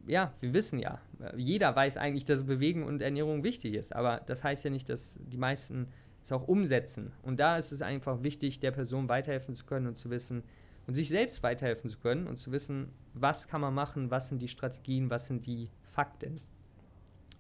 ja, 0.07 0.35
wir 0.41 0.53
wissen 0.53 0.79
ja, 0.79 1.01
jeder 1.37 1.75
weiß 1.75 1.97
eigentlich, 1.97 2.27
dass 2.27 2.45
Bewegung 2.45 2.85
und 2.85 3.01
Ernährung 3.01 3.45
wichtig 3.45 3.75
ist, 3.75 3.97
aber 3.97 4.21
das 4.27 4.45
heißt 4.45 4.63
ja 4.65 4.71
nicht, 4.71 4.91
dass 4.91 5.19
die 5.21 5.39
meisten 5.39 5.89
es 6.27 6.33
auch 6.33 6.49
umsetzen. 6.49 7.13
Und 7.23 7.39
da 7.39 7.57
ist 7.57 7.71
es 7.71 7.83
einfach 7.83 8.25
wichtig, 8.25 8.59
der 8.59 8.73
Person 8.73 9.09
weiterhelfen 9.09 9.55
zu 9.55 9.65
können 9.65 9.87
und 9.87 9.97
zu 9.97 10.11
wissen 10.11 10.43
und 10.89 10.95
sich 10.95 11.09
selbst 11.09 11.43
weiterhelfen 11.45 11.89
zu 11.89 11.99
können 11.99 12.27
und 12.27 12.37
zu 12.37 12.51
wissen, 12.51 12.89
was 13.15 13.47
kann 13.47 13.61
man 13.61 13.73
machen, 13.73 14.11
was 14.11 14.29
sind 14.29 14.43
die 14.43 14.49
Strategien, 14.49 15.09
was 15.09 15.27
sind 15.27 15.47
die 15.47 15.71
Fakten. 15.93 16.41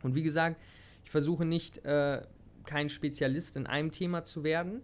Und 0.02 0.14
wie 0.14 0.22
gesagt, 0.22 0.62
ich 1.02 1.10
versuche 1.10 1.44
nicht, 1.44 1.84
äh, 1.84 2.22
kein 2.64 2.88
Spezialist 2.88 3.56
in 3.56 3.66
einem 3.66 3.90
Thema 3.90 4.22
zu 4.22 4.44
werden, 4.44 4.82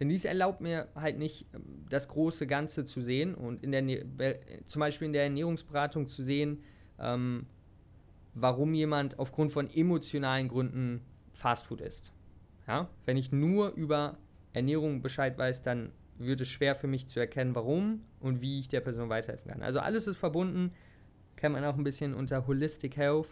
denn 0.00 0.08
dies 0.08 0.24
erlaubt 0.24 0.62
mir 0.62 0.88
halt 0.94 1.18
nicht, 1.18 1.46
ähm, 1.52 1.84
das 1.90 2.08
große 2.08 2.46
Ganze 2.46 2.86
zu 2.86 3.02
sehen 3.02 3.34
und 3.34 3.62
in 3.62 3.72
der, 3.72 4.38
zum 4.64 4.80
Beispiel 4.80 5.06
in 5.06 5.12
der 5.12 5.24
Ernährungsberatung 5.24 6.08
zu 6.08 6.24
sehen, 6.24 6.62
ähm, 6.98 7.46
warum 8.32 8.72
jemand 8.72 9.18
aufgrund 9.18 9.52
von 9.52 9.68
emotionalen 9.68 10.48
Gründen 10.48 11.02
Fastfood 11.34 11.82
isst. 11.82 12.14
Ja? 12.66 12.88
Wenn 13.04 13.16
ich 13.16 13.32
nur 13.32 13.70
über 13.70 14.16
Ernährung 14.52 15.02
Bescheid 15.02 15.36
weiß, 15.38 15.62
dann 15.62 15.92
wird 16.18 16.40
es 16.40 16.48
schwer 16.48 16.76
für 16.76 16.86
mich 16.86 17.06
zu 17.08 17.20
erkennen, 17.20 17.54
warum 17.54 18.02
und 18.20 18.40
wie 18.40 18.60
ich 18.60 18.68
der 18.68 18.80
Person 18.80 19.08
weiterhelfen 19.08 19.50
kann. 19.50 19.62
Also 19.62 19.80
alles 19.80 20.06
ist 20.06 20.18
verbunden, 20.18 20.72
kennt 21.36 21.54
man 21.54 21.64
auch 21.64 21.76
ein 21.76 21.84
bisschen 21.84 22.14
unter 22.14 22.46
Holistic 22.46 22.96
Health. 22.96 23.28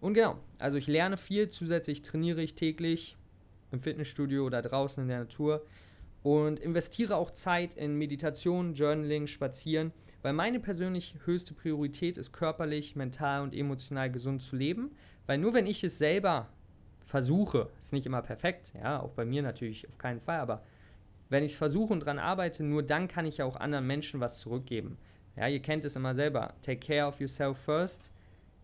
Und 0.00 0.14
genau, 0.14 0.38
also 0.58 0.78
ich 0.78 0.88
lerne 0.88 1.16
viel, 1.16 1.48
zusätzlich 1.48 2.02
trainiere 2.02 2.42
ich 2.42 2.54
täglich 2.54 3.16
im 3.70 3.80
Fitnessstudio 3.80 4.44
oder 4.44 4.62
draußen 4.62 5.02
in 5.02 5.08
der 5.08 5.20
Natur 5.20 5.64
und 6.22 6.58
investiere 6.58 7.16
auch 7.16 7.30
Zeit 7.30 7.74
in 7.74 7.96
Meditation, 7.96 8.74
Journaling, 8.74 9.26
Spazieren, 9.26 9.92
weil 10.22 10.32
meine 10.32 10.60
persönlich 10.60 11.16
höchste 11.24 11.54
Priorität 11.54 12.16
ist, 12.16 12.32
körperlich, 12.32 12.96
mental 12.96 13.42
und 13.42 13.54
emotional 13.54 14.10
gesund 14.10 14.42
zu 14.42 14.56
leben. 14.56 14.92
Weil 15.26 15.38
nur 15.38 15.54
wenn 15.54 15.66
ich 15.66 15.82
es 15.82 15.98
selber 15.98 16.48
versuche, 17.12 17.68
ist 17.78 17.92
nicht 17.92 18.06
immer 18.06 18.22
perfekt, 18.22 18.72
ja, 18.74 18.98
auch 18.98 19.10
bei 19.10 19.26
mir 19.26 19.42
natürlich 19.42 19.86
auf 19.86 19.98
keinen 19.98 20.22
Fall, 20.22 20.40
aber 20.40 20.62
wenn 21.28 21.44
ich 21.44 21.52
es 21.52 21.58
versuche 21.58 21.92
und 21.92 22.00
daran 22.00 22.18
arbeite, 22.18 22.64
nur 22.64 22.82
dann 22.82 23.06
kann 23.06 23.26
ich 23.26 23.36
ja 23.36 23.44
auch 23.44 23.56
anderen 23.56 23.86
Menschen 23.86 24.18
was 24.18 24.38
zurückgeben. 24.38 24.96
Ja, 25.36 25.46
ihr 25.46 25.60
kennt 25.60 25.84
es 25.84 25.94
immer 25.94 26.14
selber. 26.14 26.54
Take 26.62 26.78
care 26.78 27.06
of 27.06 27.20
yourself 27.20 27.58
first 27.58 28.10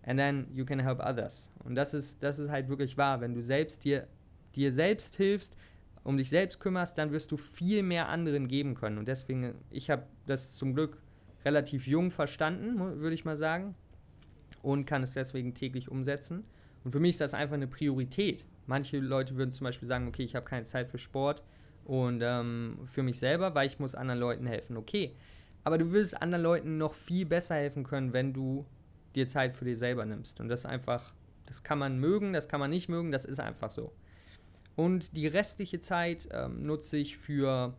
and 0.04 0.18
then 0.18 0.46
you 0.54 0.64
can 0.64 0.78
help 0.78 0.98
others. 0.98 1.50
Und 1.64 1.74
das 1.74 1.92
ist, 1.92 2.22
das 2.22 2.38
ist 2.38 2.48
halt 2.48 2.70
wirklich 2.70 2.96
wahr. 2.96 3.20
Wenn 3.20 3.34
du 3.34 3.42
selbst 3.42 3.84
dir, 3.84 4.06
dir 4.54 4.72
selbst 4.72 5.16
hilfst, 5.16 5.58
um 6.02 6.16
dich 6.16 6.30
selbst 6.30 6.58
kümmerst, 6.58 6.96
dann 6.96 7.12
wirst 7.12 7.30
du 7.30 7.36
viel 7.36 7.82
mehr 7.82 8.08
anderen 8.08 8.48
geben 8.48 8.74
können. 8.74 8.96
Und 8.96 9.08
deswegen, 9.08 9.56
ich 9.70 9.90
habe 9.90 10.04
das 10.24 10.52
zum 10.56 10.74
Glück 10.74 10.96
relativ 11.44 11.86
jung 11.86 12.10
verstanden, 12.10 12.78
würde 12.78 13.14
ich 13.14 13.26
mal 13.26 13.36
sagen, 13.36 13.74
und 14.62 14.86
kann 14.86 15.02
es 15.02 15.12
deswegen 15.12 15.52
täglich 15.52 15.90
umsetzen. 15.90 16.44
Und 16.84 16.92
für 16.92 17.00
mich 17.00 17.10
ist 17.10 17.20
das 17.20 17.34
einfach 17.34 17.54
eine 17.54 17.66
Priorität. 17.66 18.46
Manche 18.66 18.98
Leute 18.98 19.36
würden 19.36 19.52
zum 19.52 19.64
Beispiel 19.64 19.88
sagen, 19.88 20.08
okay, 20.08 20.22
ich 20.24 20.34
habe 20.34 20.46
keine 20.46 20.64
Zeit 20.64 20.88
für 20.88 20.98
Sport 20.98 21.42
und 21.84 22.20
ähm, 22.22 22.80
für 22.86 23.02
mich 23.02 23.18
selber, 23.18 23.54
weil 23.54 23.66
ich 23.66 23.78
muss 23.78 23.94
anderen 23.94 24.20
Leuten 24.20 24.46
helfen. 24.46 24.76
Okay, 24.76 25.14
aber 25.64 25.78
du 25.78 25.90
würdest 25.90 26.20
anderen 26.20 26.42
Leuten 26.42 26.78
noch 26.78 26.94
viel 26.94 27.26
besser 27.26 27.56
helfen 27.56 27.84
können, 27.84 28.12
wenn 28.12 28.32
du 28.32 28.66
dir 29.14 29.26
Zeit 29.26 29.56
für 29.56 29.64
dich 29.64 29.78
selber 29.78 30.04
nimmst. 30.04 30.40
Und 30.40 30.48
das 30.48 30.60
ist 30.60 30.66
einfach, 30.66 31.12
das 31.46 31.62
kann 31.62 31.78
man 31.78 31.98
mögen, 31.98 32.32
das 32.32 32.48
kann 32.48 32.60
man 32.60 32.70
nicht 32.70 32.88
mögen, 32.88 33.10
das 33.10 33.24
ist 33.24 33.40
einfach 33.40 33.70
so. 33.70 33.92
Und 34.76 35.16
die 35.16 35.26
restliche 35.26 35.80
Zeit 35.80 36.28
ähm, 36.30 36.64
nutze 36.64 36.98
ich 36.98 37.18
für 37.18 37.74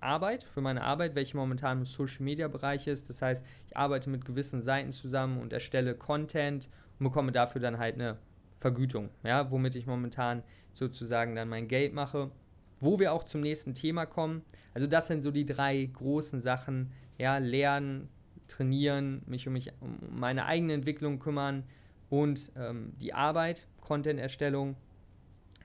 Arbeit, 0.00 0.44
für 0.44 0.60
meine 0.60 0.82
Arbeit, 0.82 1.14
welche 1.14 1.36
momentan 1.36 1.78
im 1.78 1.84
Social 1.84 2.24
Media 2.24 2.48
Bereich 2.48 2.86
ist. 2.86 3.08
Das 3.08 3.22
heißt, 3.22 3.44
ich 3.66 3.76
arbeite 3.76 4.10
mit 4.10 4.24
gewissen 4.24 4.62
Seiten 4.62 4.92
zusammen 4.92 5.40
und 5.40 5.52
erstelle 5.52 5.94
Content 5.94 6.68
und 6.98 7.04
bekomme 7.04 7.32
dafür 7.32 7.60
dann 7.60 7.78
halt 7.78 7.94
eine 7.94 8.16
Vergütung, 8.60 9.08
ja, 9.24 9.50
womit 9.50 9.74
ich 9.74 9.86
momentan 9.86 10.42
sozusagen 10.72 11.34
dann 11.34 11.48
mein 11.48 11.66
Geld 11.66 11.92
mache. 11.92 12.30
Wo 12.78 12.98
wir 12.98 13.12
auch 13.12 13.24
zum 13.24 13.42
nächsten 13.42 13.74
Thema 13.74 14.06
kommen. 14.06 14.42
Also 14.72 14.86
das 14.86 15.06
sind 15.06 15.20
so 15.20 15.30
die 15.30 15.44
drei 15.44 15.84
großen 15.84 16.40
Sachen, 16.40 16.92
ja, 17.18 17.36
lernen, 17.36 18.08
trainieren, 18.48 19.22
mich 19.26 19.46
um 19.46 19.52
mich 19.52 19.72
um 19.80 19.98
meine 20.10 20.46
eigene 20.46 20.72
Entwicklung 20.72 21.18
kümmern 21.18 21.64
und 22.08 22.52
ähm, 22.56 22.92
die 23.00 23.14
Arbeit, 23.14 23.68
Content-Erstellung 23.80 24.76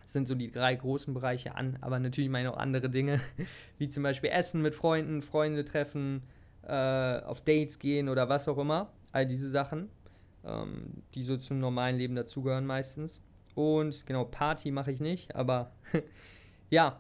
sind 0.05 0.27
so 0.27 0.35
die 0.35 0.51
drei 0.51 0.75
großen 0.75 1.13
Bereiche 1.13 1.55
an, 1.55 1.77
aber 1.81 1.99
natürlich 1.99 2.29
meine 2.29 2.53
auch 2.53 2.57
andere 2.57 2.89
Dinge, 2.89 3.19
wie 3.77 3.89
zum 3.89 4.03
Beispiel 4.03 4.29
Essen 4.29 4.61
mit 4.61 4.75
Freunden, 4.75 5.21
Freunde 5.21 5.65
treffen, 5.65 6.21
äh, 6.63 7.19
auf 7.21 7.41
Dates 7.41 7.79
gehen 7.79 8.09
oder 8.09 8.29
was 8.29 8.47
auch 8.47 8.57
immer. 8.57 8.91
All 9.11 9.25
diese 9.25 9.49
Sachen, 9.49 9.89
ähm, 10.45 11.03
die 11.13 11.23
so 11.23 11.37
zum 11.37 11.59
normalen 11.59 11.97
Leben 11.97 12.15
dazugehören 12.15 12.65
meistens. 12.65 13.23
Und 13.55 14.05
genau, 14.05 14.25
Party 14.25 14.71
mache 14.71 14.91
ich 14.91 14.99
nicht, 14.99 15.35
aber 15.35 15.71
ja, 16.69 16.99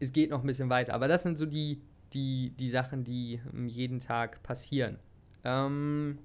es 0.00 0.12
geht 0.12 0.30
noch 0.30 0.40
ein 0.42 0.46
bisschen 0.46 0.70
weiter. 0.70 0.94
Aber 0.94 1.08
das 1.08 1.22
sind 1.22 1.36
so 1.36 1.46
die, 1.46 1.80
die, 2.12 2.50
die 2.58 2.70
Sachen, 2.70 3.04
die 3.04 3.40
jeden 3.66 4.00
Tag 4.00 4.42
passieren. 4.42 4.98
Ähm, 5.44 6.18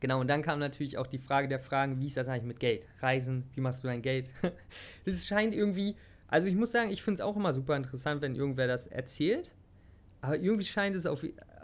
Genau, 0.00 0.20
und 0.20 0.28
dann 0.28 0.42
kam 0.42 0.58
natürlich 0.58 0.98
auch 0.98 1.06
die 1.06 1.18
Frage 1.18 1.48
der 1.48 1.58
Fragen, 1.58 2.00
wie 2.00 2.06
ist 2.06 2.16
das 2.16 2.28
eigentlich 2.28 2.44
mit 2.44 2.60
Geld? 2.60 2.86
Reisen, 3.00 3.44
wie 3.54 3.60
machst 3.60 3.82
du 3.82 3.88
dein 3.88 4.02
Geld? 4.02 4.30
das 5.04 5.26
scheint 5.26 5.54
irgendwie, 5.54 5.96
also 6.28 6.48
ich 6.48 6.54
muss 6.54 6.72
sagen, 6.72 6.90
ich 6.90 7.02
finde 7.02 7.16
es 7.16 7.20
auch 7.22 7.36
immer 7.36 7.52
super 7.52 7.76
interessant, 7.76 8.20
wenn 8.20 8.34
irgendwer 8.34 8.66
das 8.66 8.86
erzählt. 8.86 9.52
Aber 10.26 10.36
irgendwie 10.38 10.64
scheint 10.64 10.96
es 10.96 11.06
auch 11.06 11.22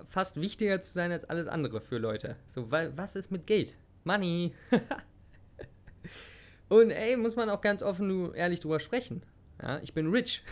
fast 0.09 0.41
wichtiger 0.41 0.81
zu 0.81 0.93
sein 0.93 1.11
als 1.11 1.25
alles 1.25 1.49
andere 1.49 1.81
für 1.81 1.99
Leute. 1.99 2.37
So, 2.47 2.71
weil, 2.71 2.97
was 2.97 3.17
ist 3.17 3.33
mit 3.33 3.45
Geld? 3.45 3.77
Money. 4.05 4.55
und 6.69 6.93
ey, 6.93 7.17
muss 7.17 7.35
man 7.35 7.51
auch 7.51 7.61
ganz 7.61 7.83
offen 7.83 8.07
nur 8.07 8.37
ehrlich 8.37 8.61
drüber 8.61 8.79
sprechen. 8.79 9.23
Ja, 9.61 9.81
ich 9.81 9.95
bin 9.95 10.11
rich. 10.11 10.45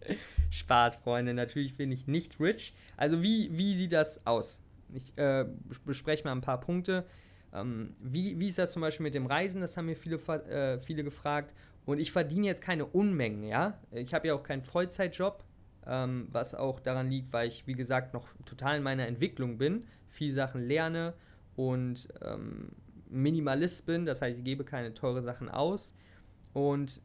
Spaß, 0.50 0.96
Freunde, 0.96 1.32
natürlich 1.32 1.76
bin 1.76 1.92
ich 1.92 2.08
nicht 2.08 2.40
rich. 2.40 2.74
Also 2.96 3.22
wie, 3.22 3.56
wie 3.56 3.76
sieht 3.76 3.92
das 3.92 4.26
aus? 4.26 4.60
Ich 4.92 5.16
äh, 5.16 5.46
bespreche 5.84 6.24
mal 6.24 6.32
ein 6.32 6.40
paar 6.40 6.58
Punkte. 6.58 7.06
Ähm, 7.54 7.94
wie, 8.00 8.36
wie 8.40 8.48
ist 8.48 8.58
das 8.58 8.72
zum 8.72 8.82
Beispiel 8.82 9.04
mit 9.04 9.14
dem 9.14 9.26
Reisen? 9.26 9.60
Das 9.60 9.76
haben 9.76 9.86
mir 9.86 9.96
viele, 9.96 10.16
äh, 10.16 10.80
viele 10.80 11.04
gefragt. 11.04 11.54
Und 11.84 12.00
ich 12.00 12.10
verdiene 12.10 12.48
jetzt 12.48 12.62
keine 12.62 12.84
Unmengen, 12.84 13.44
ja. 13.44 13.78
Ich 13.92 14.12
habe 14.12 14.26
ja 14.26 14.34
auch 14.34 14.42
keinen 14.42 14.62
Vollzeitjob, 14.62 15.44
ähm, 15.86 16.28
was 16.30 16.54
auch 16.54 16.80
daran 16.80 17.10
liegt, 17.10 17.32
weil 17.32 17.48
ich, 17.48 17.66
wie 17.66 17.74
gesagt, 17.74 18.14
noch 18.14 18.28
total 18.44 18.78
in 18.78 18.82
meiner 18.82 19.06
Entwicklung 19.06 19.58
bin, 19.58 19.86
viel 20.08 20.32
Sachen 20.32 20.66
lerne 20.66 21.14
und 21.54 22.08
ähm, 22.22 22.72
Minimalist 23.08 23.86
bin. 23.86 24.06
Das 24.06 24.22
heißt, 24.22 24.38
ich 24.38 24.44
gebe 24.44 24.64
keine 24.64 24.94
teure 24.94 25.22
Sachen 25.22 25.48
aus. 25.48 25.94
Und 26.52 27.00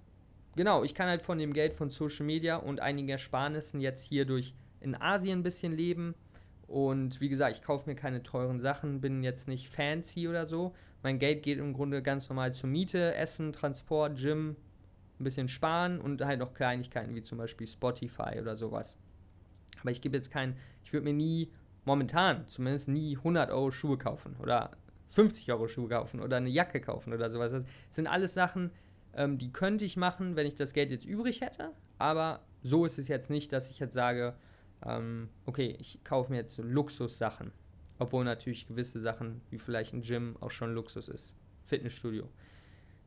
genau, 0.56 0.84
ich 0.84 0.96
kann 0.96 1.08
halt 1.08 1.22
von 1.22 1.38
dem 1.38 1.54
Geld 1.54 1.74
von 1.74 1.90
Social 1.90 2.26
Media 2.26 2.58
und 2.58 2.80
einigen 2.80 3.10
Ersparnissen 3.10 3.82
jetzt 3.82 4.04
hier 4.04 4.26
durch 4.26 4.54
in 4.80 4.96
Asien 4.96 5.40
ein 5.40 5.44
bisschen 5.44 5.74
leben 5.74 6.16
und 6.72 7.20
wie 7.20 7.28
gesagt, 7.28 7.58
ich 7.58 7.64
kaufe 7.64 7.90
mir 7.90 7.98
keine 7.98 8.24
teuren 8.24 8.62
Sachen, 8.62 9.02
bin 9.02 9.24
jetzt 9.24 9.50
nicht 9.50 9.68
fancy 9.68 10.30
oder 10.30 10.46
so. 10.46 10.74
Mein 11.04 11.20
Geld 11.20 11.44
geht 11.44 11.60
im 11.60 11.74
Grunde 11.74 12.02
ganz 12.02 12.30
normal 12.30 12.54
zur 12.54 12.70
Miete, 12.70 13.14
Essen, 13.14 13.52
Transport, 13.52 14.18
Gym, 14.18 14.56
ein 15.22 15.24
bisschen 15.24 15.48
sparen 15.48 16.00
und 16.00 16.22
halt 16.24 16.40
noch 16.40 16.54
Kleinigkeiten 16.54 17.16
wie 17.16 17.24
zum 17.24 17.38
Beispiel 17.38 17.68
Spotify 17.68 18.40
oder 18.40 18.56
sowas. 18.56 18.98
Aber 19.82 19.92
ich 19.92 20.02
gebe 20.02 20.18
jetzt 20.18 20.32
keinen, 20.32 20.56
ich 20.84 20.94
würde 20.94 21.06
mir 21.06 21.14
nie, 21.14 21.52
momentan 21.86 22.48
zumindest 22.48 22.90
nie 22.90 23.18
100 23.18 23.52
Euro 23.52 23.72
Schuhe 23.72 23.98
kaufen 23.98 24.36
oder 24.40 24.72
50 25.10 25.52
Euro 25.52 25.68
Schuhe 25.68 25.90
kaufen 25.90 26.20
oder 26.20 26.38
eine 26.38 26.50
Jacke 26.50 26.82
kaufen 26.82 27.14
oder 27.14 27.30
sowas. 27.30 27.52
Das 27.52 27.64
sind 27.90 28.08
alles 28.08 28.34
Sachen, 28.34 28.72
ähm, 29.14 29.38
die 29.38 29.52
könnte 29.52 29.86
ich 29.86 29.98
machen, 29.98 30.36
wenn 30.36 30.48
ich 30.48 30.56
das 30.56 30.74
Geld 30.74 30.92
jetzt 30.92 31.06
übrig 31.06 31.42
hätte. 31.42 31.72
Aber 31.98 32.42
so 32.64 32.86
ist 32.86 32.98
es 32.98 33.08
jetzt 33.08 33.30
nicht, 33.30 33.52
dass 33.52 33.70
ich 33.70 33.80
jetzt 33.80 33.94
sage, 33.94 34.36
ähm, 34.86 35.30
okay, 35.46 35.76
ich 35.80 36.04
kaufe 36.04 36.32
mir 36.32 36.38
jetzt 36.38 36.56
so 36.56 36.64
Luxussachen. 36.64 37.52
Obwohl 38.00 38.24
natürlich 38.24 38.68
gewisse 38.68 39.00
Sachen, 39.00 39.42
wie 39.50 39.60
vielleicht 39.60 39.94
ein 39.94 40.02
Gym, 40.02 40.36
auch 40.40 40.50
schon 40.50 40.74
Luxus 40.74 41.08
ist. 41.08 41.36
Fitnessstudio. 41.66 42.28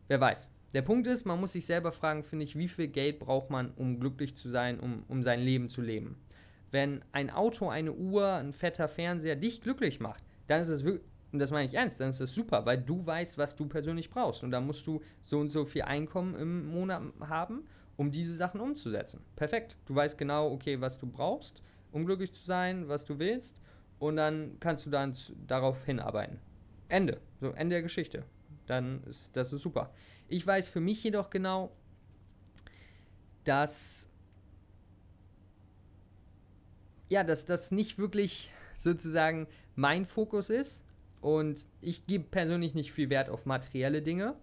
Wer 0.06 0.20
weiß. 0.20 0.50
Der 0.74 0.82
Punkt 0.82 1.06
ist, 1.06 1.24
man 1.24 1.38
muss 1.38 1.52
sich 1.52 1.66
selber 1.66 1.92
fragen, 1.92 2.24
finde 2.24 2.44
ich, 2.44 2.56
wie 2.56 2.68
viel 2.68 2.88
Geld 2.88 3.20
braucht 3.20 3.48
man, 3.48 3.70
um 3.76 4.00
glücklich 4.00 4.34
zu 4.34 4.50
sein, 4.50 4.80
um, 4.80 5.04
um 5.08 5.22
sein 5.22 5.40
Leben 5.40 5.70
zu 5.70 5.80
leben. 5.80 6.16
Wenn 6.72 7.04
ein 7.12 7.30
Auto, 7.30 7.68
eine 7.68 7.92
Uhr, 7.92 8.26
ein 8.26 8.52
fetter 8.52 8.88
Fernseher 8.88 9.36
dich 9.36 9.60
glücklich 9.60 10.00
macht, 10.00 10.24
dann 10.48 10.60
ist 10.60 10.68
es 10.68 10.82
und 11.34 11.40
das 11.40 11.50
meine 11.50 11.66
ich 11.66 11.74
ernst, 11.74 11.98
dann 12.00 12.10
ist 12.10 12.20
das 12.20 12.32
super, 12.32 12.64
weil 12.64 12.78
du 12.78 13.04
weißt, 13.04 13.38
was 13.38 13.56
du 13.56 13.66
persönlich 13.66 14.08
brauchst. 14.08 14.44
Und 14.44 14.52
dann 14.52 14.66
musst 14.66 14.86
du 14.86 15.02
so 15.24 15.40
und 15.40 15.50
so 15.50 15.64
viel 15.64 15.82
Einkommen 15.82 16.36
im 16.36 16.68
Monat 16.68 17.02
haben, 17.20 17.64
um 17.96 18.12
diese 18.12 18.34
Sachen 18.34 18.60
umzusetzen. 18.60 19.20
Perfekt. 19.34 19.76
Du 19.86 19.96
weißt 19.96 20.16
genau, 20.16 20.52
okay, 20.52 20.80
was 20.80 20.96
du 20.96 21.08
brauchst, 21.08 21.60
um 21.90 22.06
glücklich 22.06 22.32
zu 22.32 22.46
sein, 22.46 22.86
was 22.86 23.04
du 23.04 23.18
willst. 23.18 23.58
Und 23.98 24.14
dann 24.14 24.58
kannst 24.60 24.86
du 24.86 24.90
dann 24.90 25.12
darauf 25.48 25.84
hinarbeiten. 25.84 26.38
Ende. 26.88 27.20
So, 27.40 27.50
Ende 27.50 27.74
der 27.74 27.82
Geschichte. 27.82 28.22
Dann 28.66 29.02
ist 29.02 29.36
das 29.36 29.52
ist 29.52 29.62
super. 29.62 29.90
Ich 30.28 30.46
weiß 30.46 30.68
für 30.68 30.80
mich 30.80 31.02
jedoch 31.02 31.30
genau, 31.30 31.70
dass 33.44 34.08
ja, 37.08 37.22
dass 37.22 37.44
das 37.44 37.70
nicht 37.70 37.98
wirklich 37.98 38.50
sozusagen 38.78 39.46
mein 39.76 40.06
Fokus 40.06 40.50
ist 40.50 40.84
und 41.20 41.64
ich 41.80 42.06
gebe 42.06 42.24
persönlich 42.24 42.74
nicht 42.74 42.92
viel 42.92 43.10
Wert 43.10 43.28
auf 43.28 43.46
materielle 43.46 44.02
Dinge, 44.02 44.34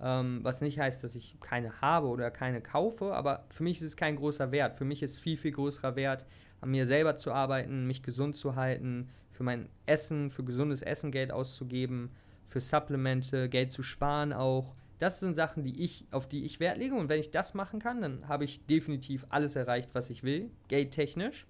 ähm, 0.00 0.40
was 0.42 0.60
nicht 0.60 0.78
heißt, 0.78 1.02
dass 1.04 1.14
ich 1.14 1.36
keine 1.40 1.80
habe 1.80 2.08
oder 2.08 2.30
keine 2.30 2.60
kaufe, 2.60 3.14
aber 3.14 3.44
für 3.50 3.62
mich 3.62 3.76
ist 3.76 3.88
es 3.88 3.96
kein 3.96 4.16
großer 4.16 4.50
Wert. 4.50 4.76
Für 4.76 4.84
mich 4.84 5.02
ist 5.02 5.18
viel, 5.18 5.36
viel 5.36 5.52
größerer 5.52 5.96
Wert, 5.96 6.26
an 6.60 6.70
mir 6.70 6.86
selber 6.86 7.16
zu 7.16 7.32
arbeiten, 7.32 7.86
mich 7.86 8.02
gesund 8.02 8.36
zu 8.36 8.56
halten, 8.56 9.08
für 9.30 9.44
mein 9.44 9.68
Essen, 9.86 10.30
für 10.30 10.44
gesundes 10.44 10.82
Essen 10.82 11.10
Geld 11.12 11.32
auszugeben, 11.32 12.10
für 12.46 12.60
Supplemente, 12.60 13.48
Geld 13.48 13.72
zu 13.72 13.82
sparen 13.82 14.32
auch. 14.32 14.74
Das 15.02 15.18
sind 15.18 15.34
Sachen, 15.34 15.64
die 15.64 15.82
ich, 15.82 16.06
auf 16.12 16.28
die 16.28 16.44
ich 16.44 16.60
Wert 16.60 16.78
lege. 16.78 16.94
Und 16.94 17.08
wenn 17.08 17.18
ich 17.18 17.32
das 17.32 17.54
machen 17.54 17.80
kann, 17.80 18.00
dann 18.02 18.28
habe 18.28 18.44
ich 18.44 18.64
definitiv 18.66 19.26
alles 19.30 19.56
erreicht, 19.56 19.90
was 19.94 20.10
ich 20.10 20.22
will, 20.22 20.48
geldtechnisch. 20.68 21.44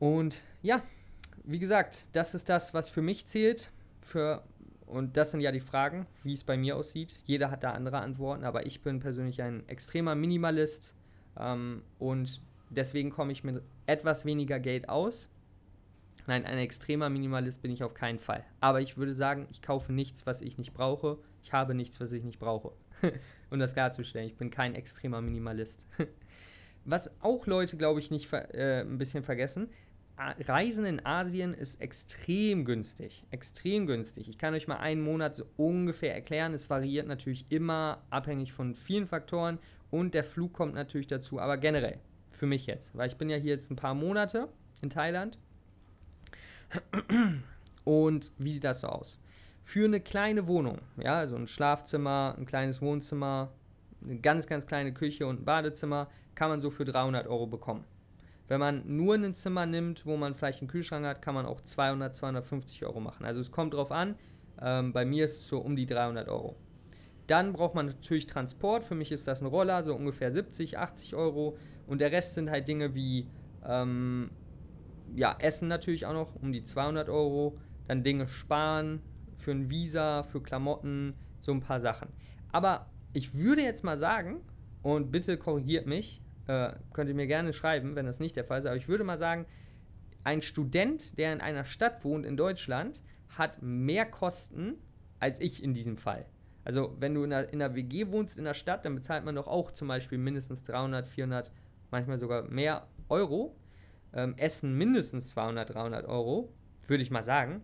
Und 0.00 0.42
ja, 0.62 0.82
wie 1.44 1.60
gesagt, 1.60 2.08
das 2.12 2.34
ist 2.34 2.48
das, 2.48 2.74
was 2.74 2.88
für 2.88 3.02
mich 3.02 3.26
zählt. 3.26 3.70
Für, 4.00 4.42
und 4.86 5.16
das 5.16 5.30
sind 5.30 5.42
ja 5.42 5.52
die 5.52 5.60
Fragen, 5.60 6.08
wie 6.24 6.32
es 6.32 6.42
bei 6.42 6.56
mir 6.56 6.76
aussieht. 6.76 7.14
Jeder 7.24 7.52
hat 7.52 7.62
da 7.62 7.70
andere 7.70 7.98
Antworten, 8.00 8.42
aber 8.42 8.66
ich 8.66 8.82
bin 8.82 8.98
persönlich 8.98 9.40
ein 9.40 9.68
extremer 9.68 10.16
Minimalist 10.16 10.96
ähm, 11.38 11.84
und 12.00 12.40
deswegen 12.70 13.10
komme 13.10 13.30
ich 13.30 13.44
mit 13.44 13.62
etwas 13.86 14.24
weniger 14.24 14.58
Geld 14.58 14.88
aus. 14.88 15.28
Nein, 16.26 16.44
ein 16.44 16.58
extremer 16.58 17.10
Minimalist 17.10 17.62
bin 17.62 17.70
ich 17.70 17.82
auf 17.82 17.94
keinen 17.94 18.18
Fall. 18.18 18.44
Aber 18.60 18.80
ich 18.80 18.96
würde 18.96 19.14
sagen, 19.14 19.48
ich 19.50 19.62
kaufe 19.62 19.92
nichts, 19.92 20.26
was 20.26 20.40
ich 20.40 20.58
nicht 20.58 20.72
brauche. 20.72 21.18
Ich 21.42 21.52
habe 21.52 21.74
nichts, 21.74 22.00
was 22.00 22.12
ich 22.12 22.22
nicht 22.24 22.38
brauche. 22.38 22.72
um 23.50 23.58
das 23.58 23.74
klarzustellen, 23.74 24.28
ich 24.28 24.36
bin 24.36 24.50
kein 24.50 24.74
extremer 24.74 25.20
Minimalist. 25.20 25.86
was 26.84 27.10
auch 27.20 27.46
Leute, 27.46 27.76
glaube 27.76 28.00
ich, 28.00 28.10
nicht 28.10 28.32
äh, 28.32 28.82
ein 28.82 28.98
bisschen 28.98 29.24
vergessen, 29.24 29.68
Reisen 30.16 30.84
in 30.84 31.04
Asien 31.04 31.54
ist 31.54 31.80
extrem 31.80 32.64
günstig. 32.64 33.24
Extrem 33.30 33.86
günstig. 33.86 34.28
Ich 34.28 34.38
kann 34.38 34.54
euch 34.54 34.68
mal 34.68 34.76
einen 34.76 35.00
Monat 35.00 35.34
so 35.34 35.44
ungefähr 35.56 36.14
erklären. 36.14 36.54
Es 36.54 36.70
variiert 36.70 37.06
natürlich 37.06 37.46
immer 37.48 38.02
abhängig 38.10 38.52
von 38.52 38.74
vielen 38.74 39.06
Faktoren 39.06 39.58
und 39.90 40.14
der 40.14 40.24
Flug 40.24 40.52
kommt 40.52 40.74
natürlich 40.74 41.06
dazu. 41.06 41.40
Aber 41.40 41.56
generell, 41.56 41.98
für 42.30 42.46
mich 42.46 42.66
jetzt, 42.66 42.96
weil 42.96 43.08
ich 43.08 43.16
bin 43.16 43.30
ja 43.30 43.36
hier 43.36 43.52
jetzt 43.52 43.70
ein 43.70 43.76
paar 43.76 43.94
Monate 43.94 44.48
in 44.80 44.90
Thailand. 44.90 45.38
Und 47.84 48.32
wie 48.38 48.52
sieht 48.52 48.64
das 48.64 48.80
so 48.80 48.88
aus? 48.88 49.18
Für 49.64 49.84
eine 49.84 50.00
kleine 50.00 50.46
Wohnung, 50.46 50.78
ja, 50.96 51.18
also 51.18 51.36
ein 51.36 51.46
Schlafzimmer, 51.46 52.34
ein 52.36 52.46
kleines 52.46 52.82
Wohnzimmer, 52.82 53.52
eine 54.02 54.18
ganz, 54.18 54.46
ganz 54.46 54.66
kleine 54.66 54.92
Küche 54.92 55.26
und 55.26 55.42
ein 55.42 55.44
Badezimmer, 55.44 56.08
kann 56.34 56.48
man 56.48 56.60
so 56.60 56.70
für 56.70 56.84
300 56.84 57.26
Euro 57.26 57.46
bekommen. 57.46 57.84
Wenn 58.48 58.60
man 58.60 58.82
nur 58.86 59.14
ein 59.14 59.34
Zimmer 59.34 59.66
nimmt, 59.66 60.04
wo 60.04 60.16
man 60.16 60.34
vielleicht 60.34 60.60
einen 60.60 60.68
Kühlschrank 60.68 61.06
hat, 61.06 61.22
kann 61.22 61.34
man 61.34 61.46
auch 61.46 61.60
200, 61.60 62.14
250 62.14 62.84
Euro 62.84 63.00
machen. 63.00 63.24
Also 63.24 63.40
es 63.40 63.50
kommt 63.50 63.74
drauf 63.74 63.90
an. 63.90 64.16
Ähm, 64.60 64.92
bei 64.92 65.04
mir 65.04 65.24
ist 65.24 65.38
es 65.38 65.48
so 65.48 65.58
um 65.58 65.76
die 65.76 65.86
300 65.86 66.28
Euro. 66.28 66.56
Dann 67.28 67.52
braucht 67.52 67.74
man 67.74 67.86
natürlich 67.86 68.26
Transport. 68.26 68.84
Für 68.84 68.94
mich 68.94 69.12
ist 69.12 69.26
das 69.26 69.40
ein 69.40 69.46
Roller, 69.46 69.82
so 69.82 69.94
ungefähr 69.94 70.30
70, 70.30 70.76
80 70.78 71.14
Euro. 71.14 71.56
Und 71.86 72.00
der 72.00 72.12
Rest 72.12 72.34
sind 72.34 72.50
halt 72.50 72.68
Dinge 72.68 72.94
wie 72.94 73.26
ähm, 73.66 74.30
ja, 75.14 75.36
Essen 75.38 75.68
natürlich 75.68 76.06
auch 76.06 76.12
noch 76.12 76.34
um 76.36 76.52
die 76.52 76.62
200 76.62 77.08
Euro. 77.08 77.58
Dann 77.88 78.02
Dinge 78.02 78.28
sparen 78.28 79.00
für 79.36 79.50
ein 79.50 79.70
Visa, 79.70 80.22
für 80.22 80.42
Klamotten, 80.42 81.14
so 81.40 81.52
ein 81.52 81.60
paar 81.60 81.80
Sachen. 81.80 82.08
Aber 82.52 82.86
ich 83.12 83.34
würde 83.34 83.62
jetzt 83.62 83.84
mal 83.84 83.98
sagen, 83.98 84.40
und 84.82 85.10
bitte 85.10 85.36
korrigiert 85.36 85.86
mich, 85.86 86.22
äh, 86.46 86.72
könnt 86.92 87.08
ihr 87.08 87.14
mir 87.14 87.26
gerne 87.26 87.52
schreiben, 87.52 87.94
wenn 87.94 88.06
das 88.06 88.20
nicht 88.20 88.36
der 88.36 88.44
Fall 88.44 88.58
ist. 88.58 88.66
Aber 88.66 88.76
ich 88.76 88.88
würde 88.88 89.04
mal 89.04 89.18
sagen, 89.18 89.46
ein 90.24 90.42
Student, 90.42 91.18
der 91.18 91.32
in 91.32 91.40
einer 91.40 91.64
Stadt 91.64 92.04
wohnt 92.04 92.26
in 92.26 92.36
Deutschland, 92.36 93.02
hat 93.28 93.62
mehr 93.62 94.06
Kosten 94.06 94.74
als 95.18 95.40
ich 95.40 95.62
in 95.62 95.72
diesem 95.72 95.98
Fall. 95.98 96.26
Also 96.64 96.96
wenn 96.98 97.14
du 97.14 97.24
in 97.24 97.32
einer, 97.32 97.52
in 97.52 97.62
einer 97.62 97.74
WG 97.74 98.08
wohnst 98.08 98.38
in 98.38 98.44
der 98.44 98.54
Stadt, 98.54 98.84
dann 98.84 98.94
bezahlt 98.94 99.24
man 99.24 99.34
doch 99.34 99.48
auch 99.48 99.70
zum 99.70 99.88
Beispiel 99.88 100.18
mindestens 100.18 100.62
300, 100.64 101.08
400, 101.08 101.50
manchmal 101.90 102.18
sogar 102.18 102.42
mehr 102.42 102.86
Euro. 103.08 103.56
Ähm, 104.14 104.34
Essen 104.36 104.76
mindestens 104.76 105.30
200, 105.30 105.74
300 105.74 106.06
Euro, 106.06 106.52
würde 106.86 107.02
ich 107.02 107.10
mal 107.10 107.22
sagen. 107.22 107.62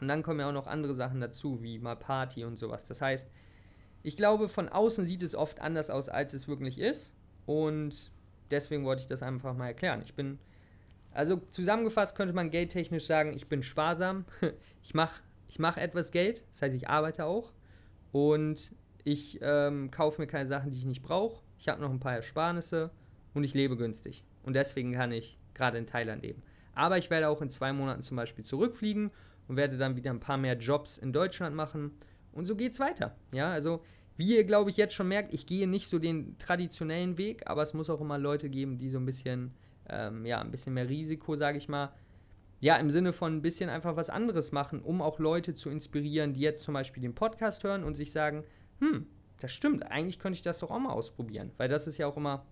Und 0.00 0.08
dann 0.08 0.22
kommen 0.22 0.40
ja 0.40 0.48
auch 0.48 0.52
noch 0.52 0.66
andere 0.66 0.94
Sachen 0.94 1.20
dazu, 1.20 1.62
wie 1.62 1.78
mal 1.78 1.96
Party 1.96 2.44
und 2.44 2.56
sowas. 2.56 2.84
Das 2.84 3.00
heißt, 3.00 3.30
ich 4.02 4.16
glaube, 4.16 4.48
von 4.48 4.68
außen 4.68 5.04
sieht 5.04 5.22
es 5.22 5.34
oft 5.34 5.60
anders 5.60 5.90
aus, 5.90 6.08
als 6.08 6.34
es 6.34 6.48
wirklich 6.48 6.78
ist. 6.78 7.14
Und 7.46 8.10
deswegen 8.50 8.84
wollte 8.84 9.02
ich 9.02 9.06
das 9.06 9.22
einfach 9.22 9.54
mal 9.54 9.68
erklären. 9.68 10.02
Ich 10.02 10.14
bin, 10.14 10.38
also 11.12 11.36
zusammengefasst 11.50 12.16
könnte 12.16 12.34
man 12.34 12.50
geldtechnisch 12.50 13.06
sagen, 13.06 13.32
ich 13.32 13.48
bin 13.48 13.62
sparsam. 13.62 14.24
Ich 14.84 14.94
mache 14.94 15.20
ich 15.52 15.58
mach 15.58 15.76
etwas 15.76 16.12
Geld, 16.12 16.44
das 16.50 16.62
heißt, 16.62 16.74
ich 16.74 16.88
arbeite 16.88 17.26
auch. 17.26 17.52
Und 18.10 18.74
ich 19.04 19.38
ähm, 19.42 19.90
kaufe 19.90 20.18
mir 20.18 20.26
keine 20.26 20.48
Sachen, 20.48 20.70
die 20.70 20.78
ich 20.78 20.86
nicht 20.86 21.02
brauche. 21.02 21.42
Ich 21.58 21.68
habe 21.68 21.82
noch 21.82 21.90
ein 21.90 22.00
paar 22.00 22.14
Ersparnisse 22.14 22.90
und 23.34 23.44
ich 23.44 23.52
lebe 23.52 23.76
günstig. 23.76 24.24
Und 24.44 24.54
deswegen 24.54 24.92
kann 24.92 25.12
ich 25.12 25.38
gerade 25.54 25.78
in 25.78 25.86
Thailand 25.86 26.22
leben. 26.22 26.42
Aber 26.74 26.98
ich 26.98 27.10
werde 27.10 27.28
auch 27.28 27.42
in 27.42 27.48
zwei 27.48 27.72
Monaten 27.72 28.02
zum 28.02 28.16
Beispiel 28.16 28.44
zurückfliegen 28.44 29.10
und 29.48 29.56
werde 29.56 29.76
dann 29.76 29.96
wieder 29.96 30.10
ein 30.10 30.20
paar 30.20 30.38
mehr 30.38 30.56
Jobs 30.56 30.98
in 30.98 31.12
Deutschland 31.12 31.54
machen. 31.54 31.92
Und 32.32 32.46
so 32.46 32.56
geht 32.56 32.72
es 32.72 32.80
weiter. 32.80 33.14
Ja, 33.32 33.52
also 33.52 33.82
wie 34.16 34.36
ihr, 34.36 34.44
glaube 34.44 34.70
ich, 34.70 34.76
jetzt 34.76 34.94
schon 34.94 35.08
merkt, 35.08 35.32
ich 35.32 35.46
gehe 35.46 35.66
nicht 35.66 35.88
so 35.88 35.98
den 35.98 36.38
traditionellen 36.38 37.18
Weg, 37.18 37.42
aber 37.46 37.62
es 37.62 37.74
muss 37.74 37.90
auch 37.90 38.00
immer 38.00 38.18
Leute 38.18 38.48
geben, 38.48 38.78
die 38.78 38.88
so 38.88 38.98
ein 38.98 39.06
bisschen, 39.06 39.52
ähm, 39.88 40.24
ja, 40.26 40.40
ein 40.40 40.50
bisschen 40.50 40.74
mehr 40.74 40.88
Risiko, 40.88 41.34
sage 41.34 41.58
ich 41.58 41.68
mal, 41.68 41.92
ja, 42.60 42.76
im 42.76 42.90
Sinne 42.90 43.12
von 43.12 43.36
ein 43.36 43.42
bisschen 43.42 43.68
einfach 43.68 43.96
was 43.96 44.10
anderes 44.10 44.52
machen, 44.52 44.80
um 44.80 45.02
auch 45.02 45.18
Leute 45.18 45.54
zu 45.54 45.68
inspirieren, 45.68 46.34
die 46.34 46.40
jetzt 46.40 46.62
zum 46.62 46.74
Beispiel 46.74 47.02
den 47.02 47.14
Podcast 47.14 47.64
hören 47.64 47.82
und 47.82 47.96
sich 47.96 48.12
sagen, 48.12 48.44
hm, 48.78 49.06
das 49.40 49.52
stimmt, 49.52 49.90
eigentlich 49.90 50.20
könnte 50.20 50.36
ich 50.36 50.42
das 50.42 50.60
doch 50.60 50.70
auch 50.70 50.78
mal 50.78 50.92
ausprobieren. 50.92 51.50
Weil 51.56 51.68
das 51.68 51.88
ist 51.88 51.98
ja 51.98 52.06
auch 52.06 52.16
immer 52.16 52.46